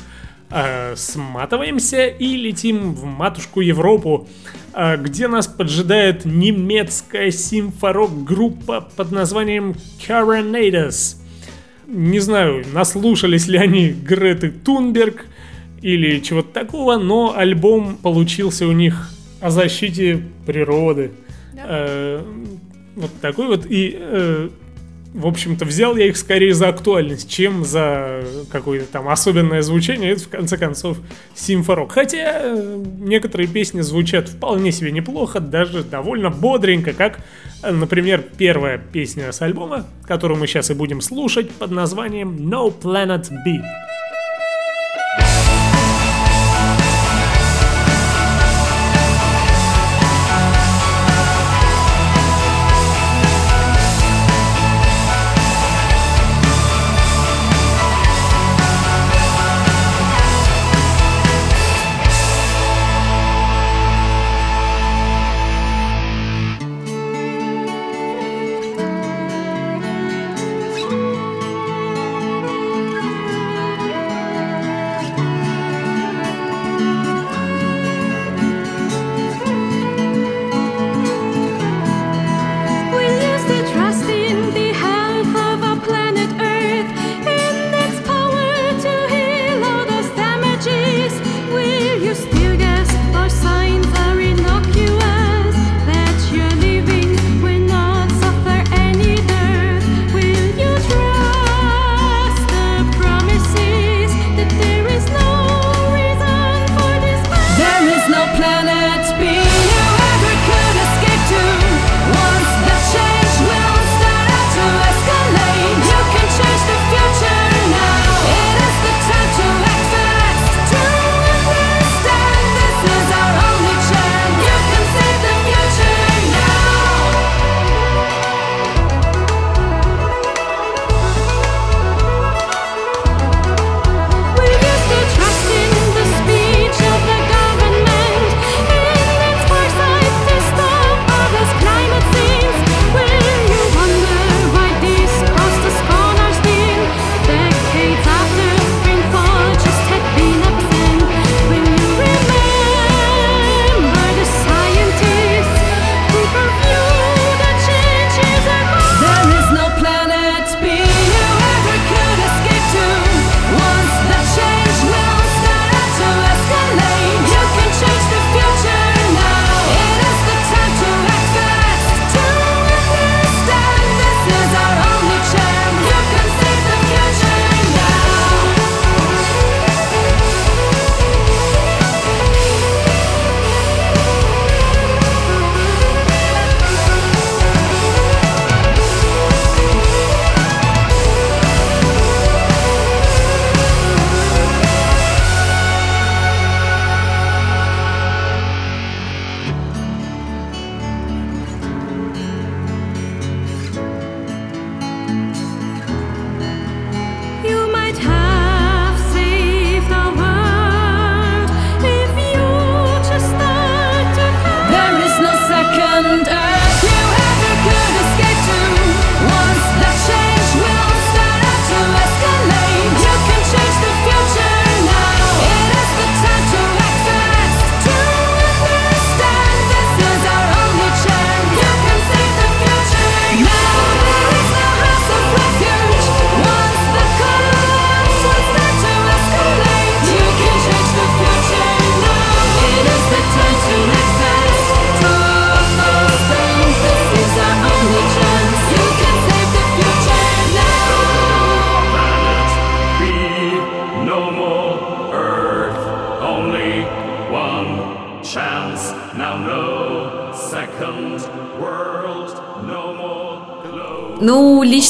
[0.52, 4.28] э, сматываемся и летим в матушку Европу,
[4.74, 9.74] э, где нас поджидает немецкая симфорок-группа под названием
[10.06, 11.16] Coronados.
[11.86, 15.26] Не знаю, наслушались ли они Греты Тунберг
[15.80, 21.12] или чего-то такого, но альбом получился у них о защите природы.
[21.56, 22.24] Э,
[22.94, 23.66] вот такой вот.
[23.68, 24.48] И, э,
[25.14, 30.12] в общем-то, взял я их скорее за актуальность, чем за какое-то там особенное звучание.
[30.12, 30.98] Это, в конце концов,
[31.34, 31.92] симфорок.
[31.92, 37.20] Хотя э, некоторые песни звучат вполне себе неплохо, даже довольно бодренько, как,
[37.62, 42.72] э, например, первая песня с альбома, которую мы сейчас и будем слушать, под названием No
[42.72, 43.62] Planet B.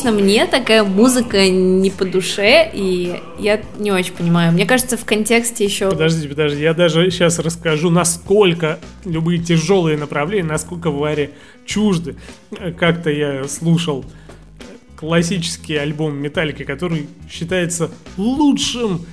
[0.02, 4.52] лично мне такая музыка не по душе, и я не очень понимаю.
[4.52, 5.90] Мне кажется, в контексте еще...
[5.90, 11.30] Подождите, подожди, я даже сейчас расскажу, насколько любые тяжелые направления, насколько Варе
[11.64, 12.16] чужды.
[12.78, 14.04] Как-то я слушал
[14.96, 19.06] классический альбом Металлики, который считается лучшим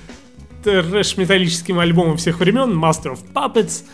[0.64, 3.84] трэш-металлическим альбомом всех времен, Master of Puppets.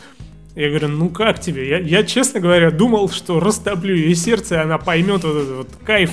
[0.54, 1.68] Я говорю, ну как тебе?
[1.68, 5.68] Я, я, честно говоря, думал, что растоплю ей сердце, и она поймет вот этот вот
[5.84, 6.10] кайф.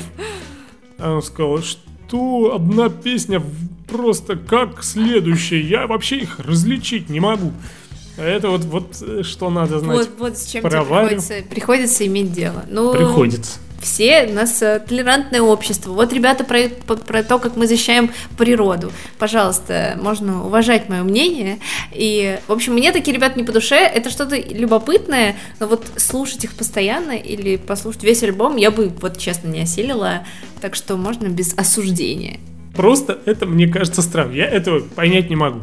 [0.98, 3.42] А он сказал, что одна песня
[3.88, 5.62] просто как следующая.
[5.62, 7.52] Я вообще их различить не могу.
[8.18, 9.98] А Это вот, вот э, что надо знать.
[9.98, 12.66] Вот, вот с чем тебе приходится, приходится иметь дело.
[12.70, 13.60] Ну, Приходится.
[13.84, 15.92] Все у нас э, толерантное общество.
[15.92, 18.92] Вот, ребята, про, по- про то, как мы защищаем природу.
[19.20, 21.60] Пожалуйста, можно уважать мое мнение.
[21.92, 23.76] И, в общем, мне такие ребята не по душе.
[23.76, 29.18] Это что-то любопытное, но вот слушать их постоянно или послушать весь альбом я бы, вот
[29.18, 30.26] честно, не осилила.
[30.62, 32.40] Так что можно без осуждения.
[32.76, 34.36] Просто это мне кажется странным.
[34.36, 35.60] Я этого понять не могу.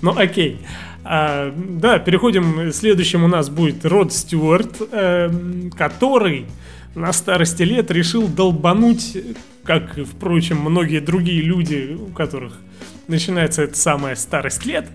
[0.00, 0.58] Но окей.
[1.04, 2.72] А, да, переходим.
[2.72, 6.46] Следующим у нас будет Род Стюарт, эм, который
[6.94, 9.16] на старости лет решил долбануть,
[9.64, 12.58] как, впрочем, многие другие люди, у которых
[13.08, 14.88] начинается эта самая старость лет,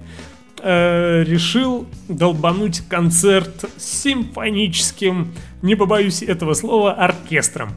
[0.61, 7.73] э, решил долбануть концерт с симфоническим, не побоюсь этого слова, оркестром.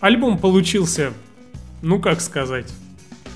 [0.00, 1.12] Альбом получился,
[1.80, 2.66] ну как сказать,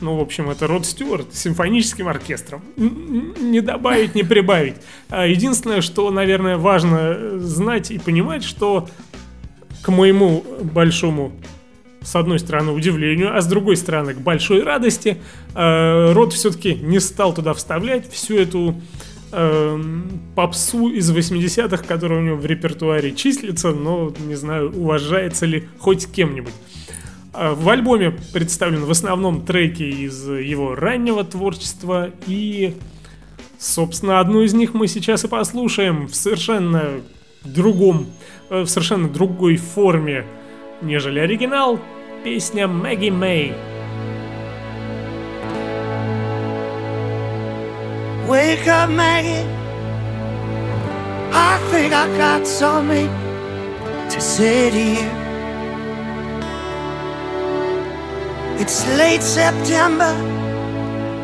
[0.01, 2.63] ну, в общем, это Род Стюарт с симфоническим оркестром.
[2.77, 4.75] Не добавить, не прибавить.
[5.09, 8.89] А Единственное, что, наверное, важно э, знать и понимать, что
[9.87, 11.31] к моему большому,
[12.03, 15.19] с одной стороны, удивлению, а с другой стороны, к большой радости,
[15.55, 18.75] э, Род все-таки не стал туда вставлять всю эту
[19.31, 25.69] эм, попсу из 80-х, которая у него в репертуаре числится, но не знаю, уважается ли
[25.79, 26.55] хоть кем-нибудь.
[27.33, 32.75] А В альбоме представлены в основном треки из его раннего творчества и,
[33.57, 37.03] собственно, одну из них мы сейчас и послушаем в совершенно
[37.47, 38.11] другом, э,
[38.51, 40.25] в совершенно другой форме,
[40.81, 41.79] нежели оригинал.
[42.25, 43.55] Песня Мэгги Мэй.
[48.27, 49.47] Wake up, Maggie.
[51.33, 53.09] I think I got something
[54.11, 55.27] to say to you.
[58.59, 60.13] It's late September,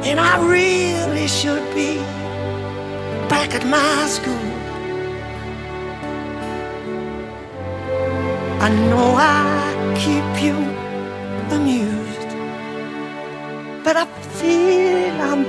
[0.04, 1.98] and I really should be
[3.28, 4.51] back at my school.
[8.64, 9.32] I know I
[9.96, 10.54] keep you
[11.50, 12.30] amused,
[13.82, 14.04] but I
[14.38, 15.42] feel I'm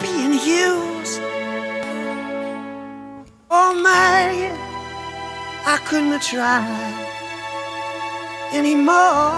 [0.00, 1.20] being used.
[3.50, 4.56] Oh man,
[5.66, 6.62] I couldn't try
[8.52, 9.32] anymore.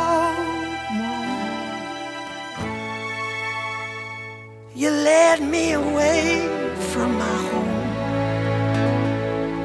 [4.74, 6.46] You led me away
[6.92, 7.72] from my home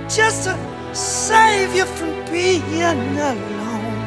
[0.07, 0.55] just to
[0.93, 3.97] save you from being alone.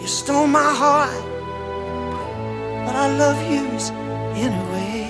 [0.00, 1.24] You stole my heart,
[2.86, 3.90] but I love yous
[4.36, 5.01] anyway.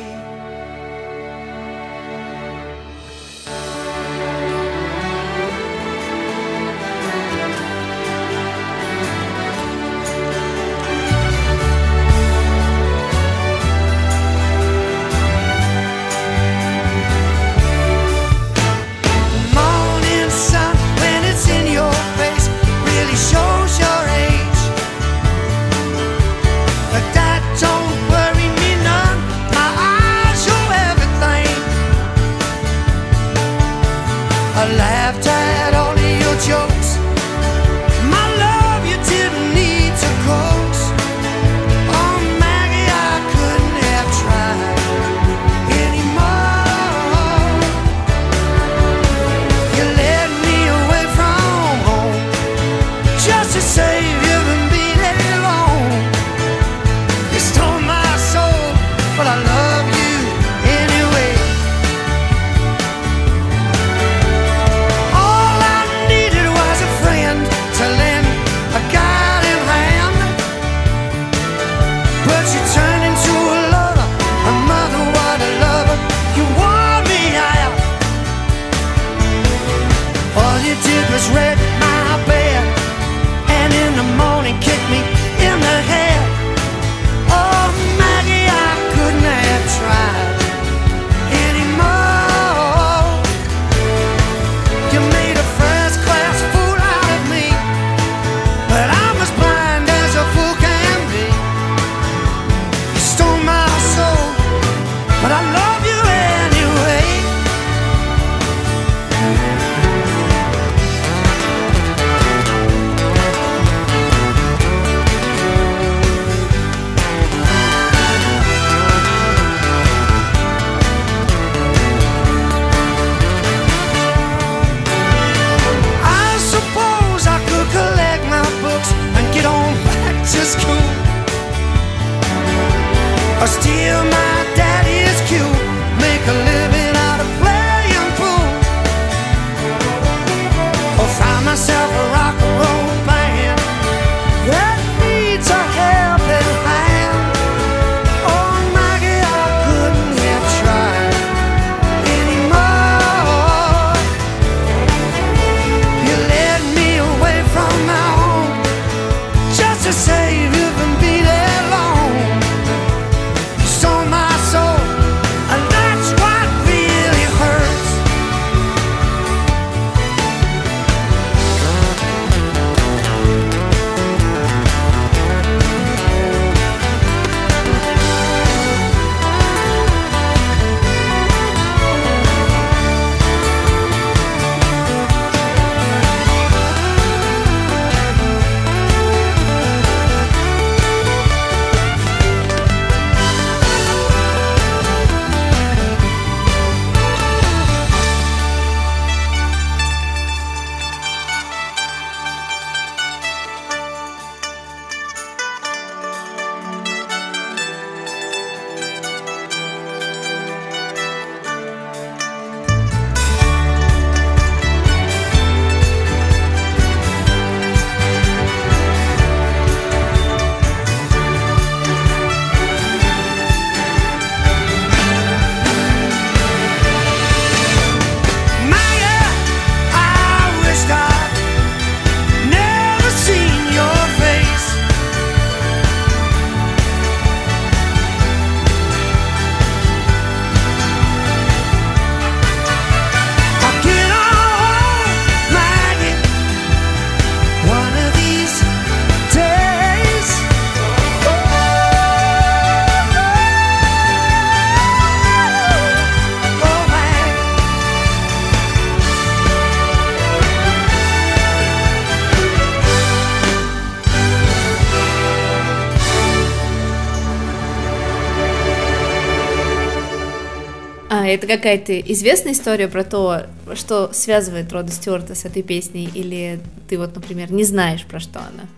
[271.43, 276.99] Это какая-то известная история про то, что связывает Рода Стюарта с этой песней, или ты
[276.99, 278.69] вот, например, не знаешь, про что она?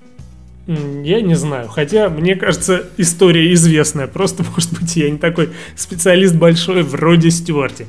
[1.03, 4.07] Я не знаю, хотя, мне кажется, история известная.
[4.07, 7.87] Просто, может быть, я не такой специалист большой вроде Стюарте.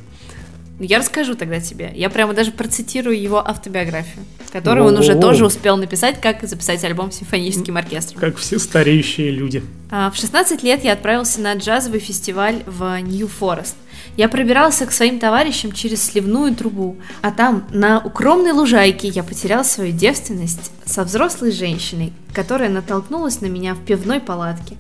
[0.78, 1.92] Ну, Я расскажу тогда тебе.
[1.96, 7.12] Я прямо даже процитирую его автобиографию, которую он уже тоже успел написать, как записать альбом
[7.12, 8.20] с симфоническим оркестром.
[8.20, 9.64] Как все стареющие люди.
[9.90, 13.76] А, В 16 лет я отправился на джазовый фестиваль в Нью-Форест.
[14.18, 19.64] Я пробирался к своим товарищам через сливную трубу, а там, на укромной лужайке, я потерял
[19.66, 24.78] свою девственность со взрослой женщиной, которая натолкнулась на меня в пивной палатке.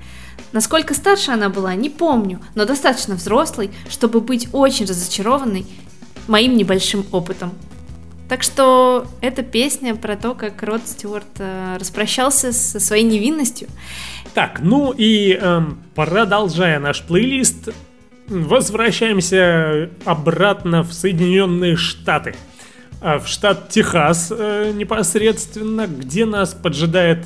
[0.52, 5.66] Насколько старше она была, не помню, но достаточно взрослой, чтобы быть очень разочарованной
[6.28, 7.54] моим небольшим опытом.
[8.28, 13.68] Так что эта песня про то, как Род Стюарт э, распрощался со своей невинностью.
[14.34, 17.70] Так, ну и эм, продолжая наш плейлист,
[18.28, 22.36] возвращаемся обратно в Соединенные Штаты.
[23.00, 27.26] А, В штат Техас э, непосредственно, где нас поджидает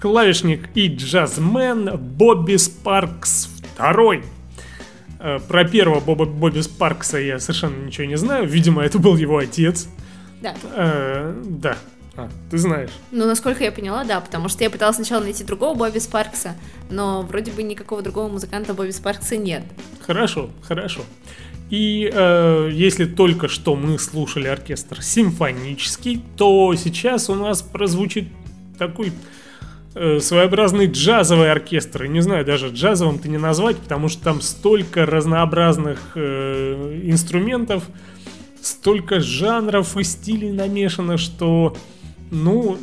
[0.00, 4.24] клавишник и джазмен Бобби Спаркс второй.
[5.22, 8.46] Э, Про первого Боба, Бобби Спаркса я совершенно ничего не знаю.
[8.46, 9.88] Видимо, это был его отец.
[10.42, 10.54] Да.
[10.74, 11.76] Э, да.
[12.16, 12.90] А, ты знаешь.
[13.12, 16.56] Ну, насколько я поняла, да, потому что я пыталась сначала найти другого Бобби Спаркса,
[16.90, 19.62] но вроде бы никакого другого музыканта Бобби Спаркса нет.
[20.04, 21.02] Хорошо, хорошо.
[21.70, 28.28] И э, если только что мы слушали оркестр симфонический, то сейчас у нас прозвучит
[28.76, 29.12] такой
[29.94, 32.04] э, своеобразный джазовый оркестр.
[32.04, 37.84] И не знаю, даже джазовым ты не назвать, потому что там столько разнообразных э, инструментов,
[38.60, 41.76] столько жанров и стилей намешано, что,
[42.30, 42.78] ну,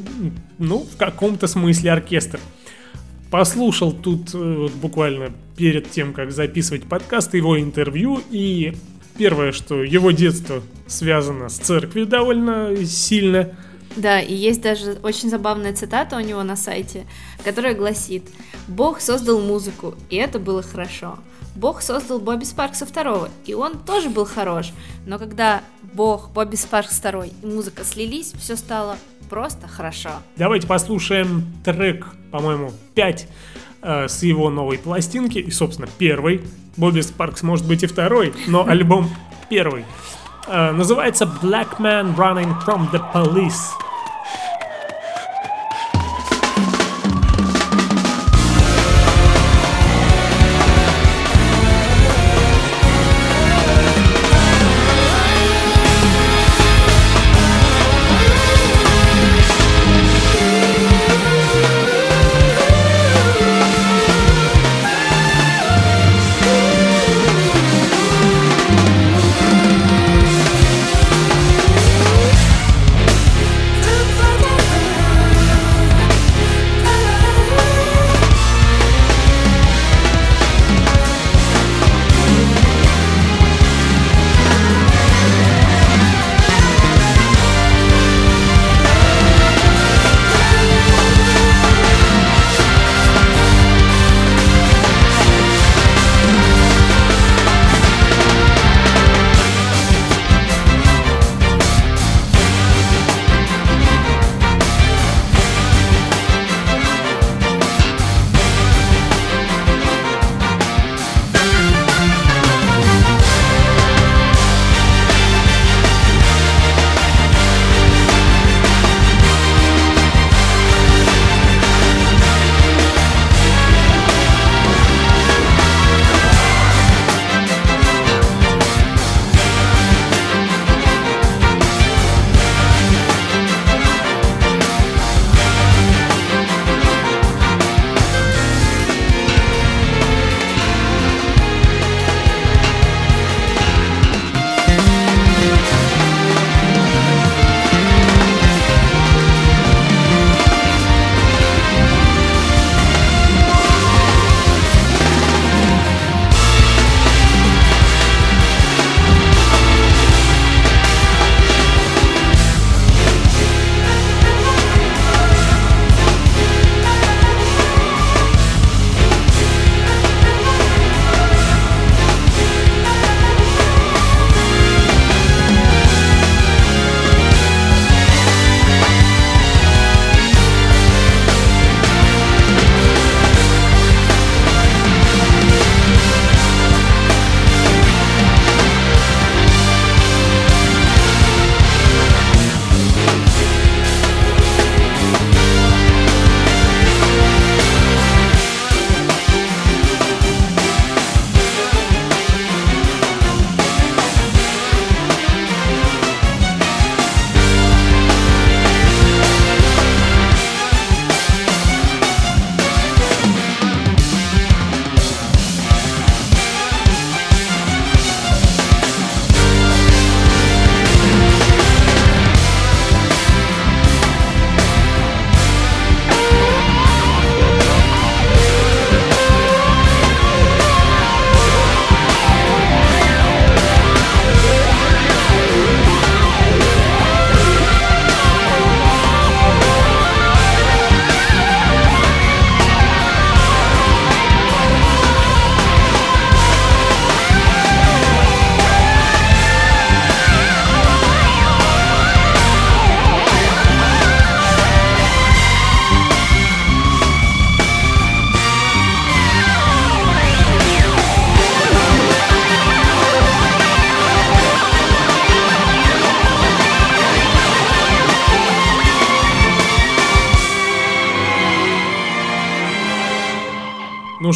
[0.57, 2.39] ну, в каком-то смысле оркестр.
[3.31, 8.73] Послушал тут э, вот буквально перед тем, как записывать подкаст, его интервью, и
[9.17, 13.51] первое, что его детство связано с церковью довольно сильно.
[13.95, 17.05] Да, и есть даже очень забавная цитата у него на сайте,
[17.43, 18.23] которая гласит
[18.67, 21.17] «Бог создал музыку, и это было хорошо.
[21.55, 24.71] Бог создал Бобби Спаркса второго, и он тоже был хорош.
[25.05, 25.61] Но когда
[25.93, 28.97] Бог, Бобби Спаркс второй и музыка слились, все стало
[29.29, 30.11] просто хорошо».
[30.37, 33.27] Давайте послушаем трек, по-моему, 5
[33.81, 36.41] э, с его новой пластинки, и, собственно, первый.
[36.77, 39.09] Бобби Спаркс может быть и второй, но альбом
[39.49, 39.83] первый.
[40.48, 43.72] Э, называется Black Man Running from the Police.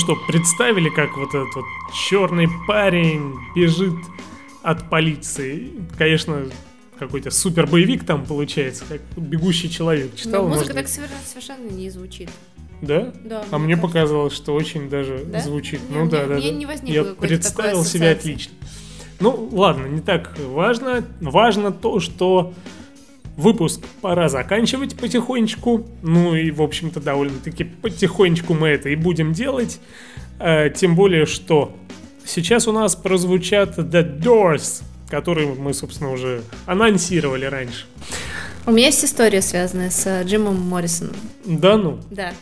[0.04, 3.96] Что, представили, как вот этот вот черный парень бежит
[4.62, 5.72] от полиции?
[5.98, 6.44] Конечно,
[7.00, 10.14] какой-то супер боевик там получается, как бегущий человек.
[10.16, 12.30] Читал, Но музыка так совершенно, совершенно не звучит.
[12.82, 13.14] Да?
[13.24, 13.88] Да, А мне кажется.
[13.88, 15.40] показалось, что очень даже Да?
[15.40, 15.80] звучит.
[15.90, 16.34] Не, ну мне- да, да.
[16.36, 16.58] мне да.
[16.58, 18.54] не возникло Я представил себя отлично.
[19.22, 21.06] Ну, ладно, не так важно.
[21.22, 22.54] Важно то, что
[23.38, 25.86] выпуск пора заканчивать потихонечку.
[26.02, 29.80] Ну и, в общем-то, довольно-таки потихонечку мы это и будем делать.
[30.40, 31.76] Э, тем более, что
[32.26, 37.86] сейчас у нас прозвучат The Doors, которые мы, собственно, уже анонсировали раньше.
[38.66, 41.16] У меня есть история, связанная с э, Джимом Моррисоном.
[41.46, 42.00] Да ну.
[42.10, 42.34] Да.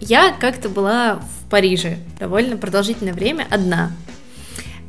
[0.00, 3.92] Я как-то была в Париже довольно продолжительное время одна.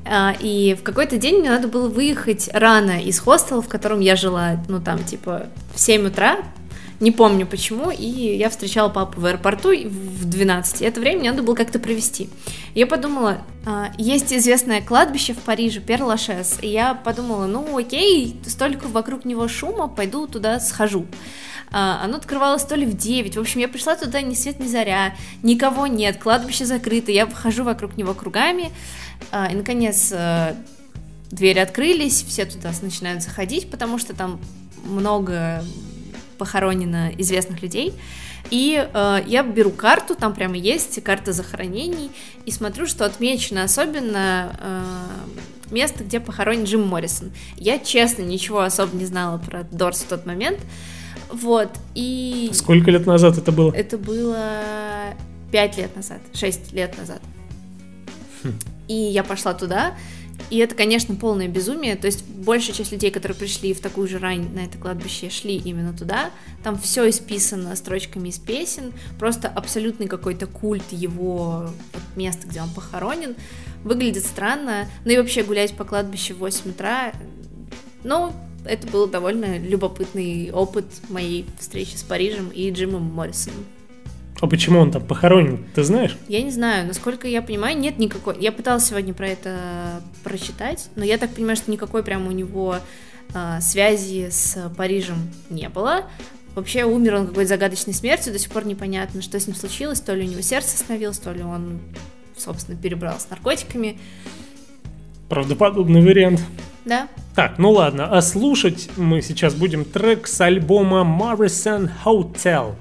[0.05, 4.15] А, И в какой-то день мне надо было выехать рано из хостела, в котором я
[4.15, 6.37] жила, ну там типа в 7 утра,
[7.01, 10.81] не помню почему, и я встречала папу в аэропорту в 12.
[10.81, 12.29] И это время мне надо было как-то провести.
[12.75, 18.87] Я подумала, а, есть известное кладбище в Париже, Пер-Лашес, и я подумала, ну окей, столько
[18.87, 21.07] вокруг него шума, пойду туда схожу.
[21.71, 23.35] А, Оно открывалось то ли в 9.
[23.35, 27.63] В общем, я пришла туда ни свет, ни заря, никого нет, кладбище закрыто, я хожу
[27.63, 28.71] вокруг него кругами.
[29.31, 30.53] А, И, наконец, э,
[31.31, 34.39] двери открылись, все туда начинают заходить, потому что там
[34.83, 35.63] много
[36.41, 37.93] похоронено известных людей.
[38.49, 42.09] И э, я беру карту, там прямо есть карта захоронений,
[42.47, 44.83] и смотрю, что отмечено особенно э,
[45.69, 47.31] место, где похоронен Джим Моррисон.
[47.57, 50.57] Я, честно, ничего особо не знала про Дорс в тот момент.
[51.31, 52.49] Вот, и...
[52.53, 53.71] Сколько лет назад это было?
[53.71, 55.13] Это было
[55.51, 57.21] 5 лет назад, 6 лет назад.
[58.87, 59.93] И я пошла туда,
[60.49, 61.95] и это, конечно, полное безумие.
[61.95, 65.55] То есть большая часть людей, которые пришли в такую же рань на это кладбище, шли
[65.55, 66.31] именно туда.
[66.63, 72.69] Там все исписано строчками из песен, просто абсолютный какой-то культ его вот, места, где он
[72.69, 73.35] похоронен.
[73.83, 74.87] Выглядит странно.
[75.05, 77.13] Ну и вообще гулять по кладбищу в 8 утра,
[78.03, 78.33] ну,
[78.65, 83.65] это был довольно любопытный опыт моей встречи с Парижем и Джимом Моррисоном.
[84.41, 86.17] А почему он там похоронен, ты знаешь?
[86.27, 88.35] Я не знаю, насколько я понимаю, нет никакой.
[88.39, 92.77] Я пыталась сегодня про это прочитать, но я так понимаю, что никакой прям у него
[93.35, 96.05] а, связи с Парижем не было.
[96.55, 100.15] Вообще умер он какой-то загадочной смертью, до сих пор непонятно, что с ним случилось, то
[100.15, 101.79] ли у него сердце остановилось, то ли он,
[102.35, 103.99] собственно, перебрал с наркотиками.
[105.29, 106.41] Правдоподобный вариант.
[106.83, 112.73] Да, Так, ну ладно, а слушать мы сейчас будем трек с альбома Morrison Hotel.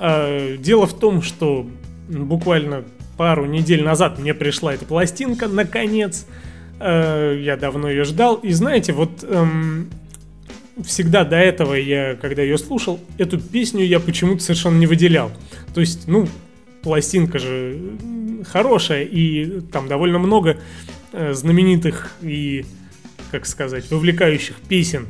[0.00, 1.66] Э, Дело в том, что
[2.08, 2.84] буквально
[3.16, 6.26] пару недель назад мне пришла эта пластинка, наконец.
[6.80, 8.36] Э, Я давно ее ждал.
[8.36, 9.90] И знаете, вот эм,
[10.82, 15.30] всегда до этого я, когда ее слушал, эту песню я почему-то совершенно не выделял.
[15.74, 16.26] То есть, ну,
[16.82, 17.78] пластинка же
[18.48, 20.56] хорошая, и там довольно много
[21.12, 22.64] э, знаменитых и,
[23.30, 25.06] как сказать, вовлекающих песен.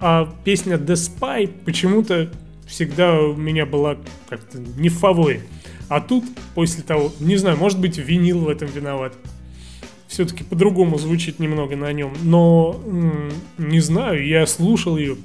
[0.00, 2.28] А песня The Spy почему-то
[2.66, 3.96] всегда у меня была
[4.28, 5.42] как-то не в фаворе.
[5.88, 6.24] А тут,
[6.54, 9.14] после того, не знаю, может быть, винил в этом виноват.
[10.08, 12.14] Все-таки по-другому звучит немного на нем.
[12.22, 12.80] Но,
[13.58, 15.16] не знаю, я слушал ее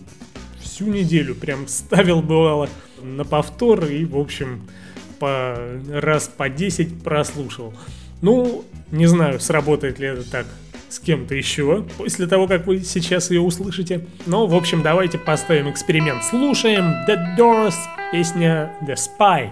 [0.60, 1.36] всю неделю.
[1.36, 2.70] Прям ставил, бывало,
[3.02, 4.62] на повтор и, в общем,
[5.20, 5.58] по
[5.90, 7.74] раз по 10 прослушал.
[8.22, 10.48] Ну, не знаю, сработает ли это так
[10.90, 14.06] с кем-то еще после того, как вы сейчас ее услышите.
[14.26, 16.24] Но, в общем, давайте поставим эксперимент.
[16.24, 17.76] Слушаем The Doors,
[18.12, 19.52] песня The Spy.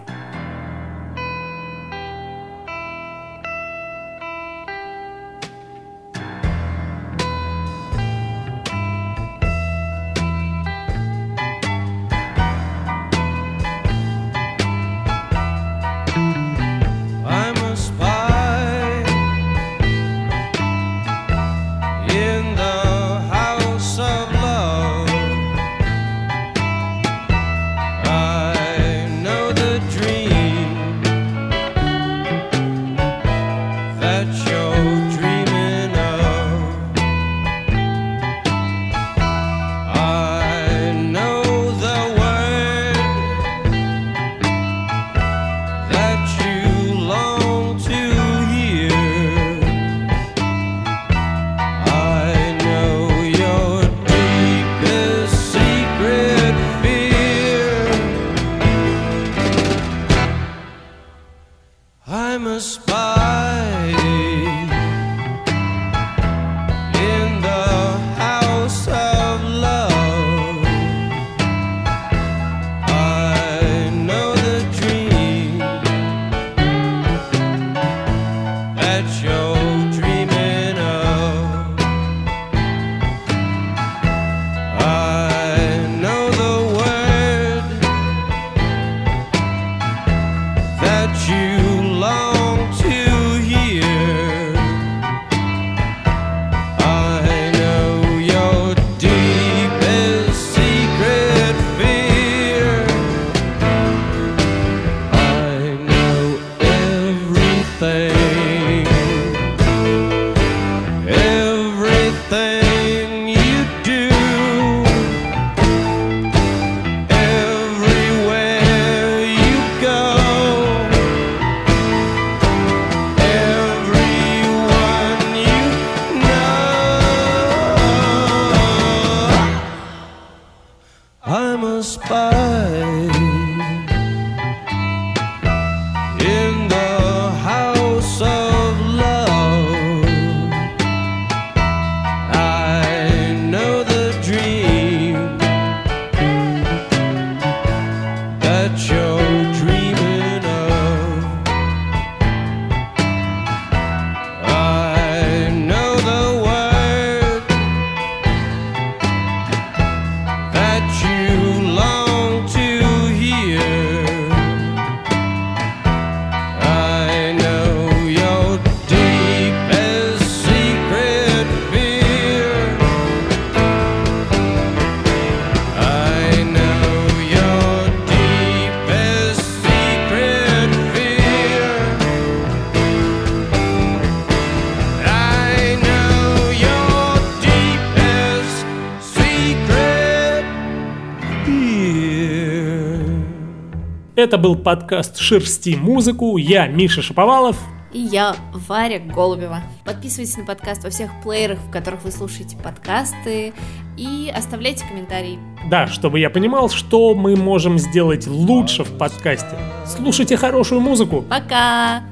[194.27, 196.35] Это был подкаст «Шерсти музыку».
[196.35, 197.57] Я Миша Шаповалов.
[197.93, 199.61] И я Варя Голубева.
[199.85, 203.53] Подписывайтесь на подкаст во всех плеерах, в которых вы слушаете подкасты.
[203.95, 205.39] И оставляйте комментарии.
[205.69, 209.57] Да, чтобы я понимал, что мы можем сделать лучше в подкасте.
[209.85, 211.21] Слушайте хорошую музыку.
[211.21, 212.03] Пока!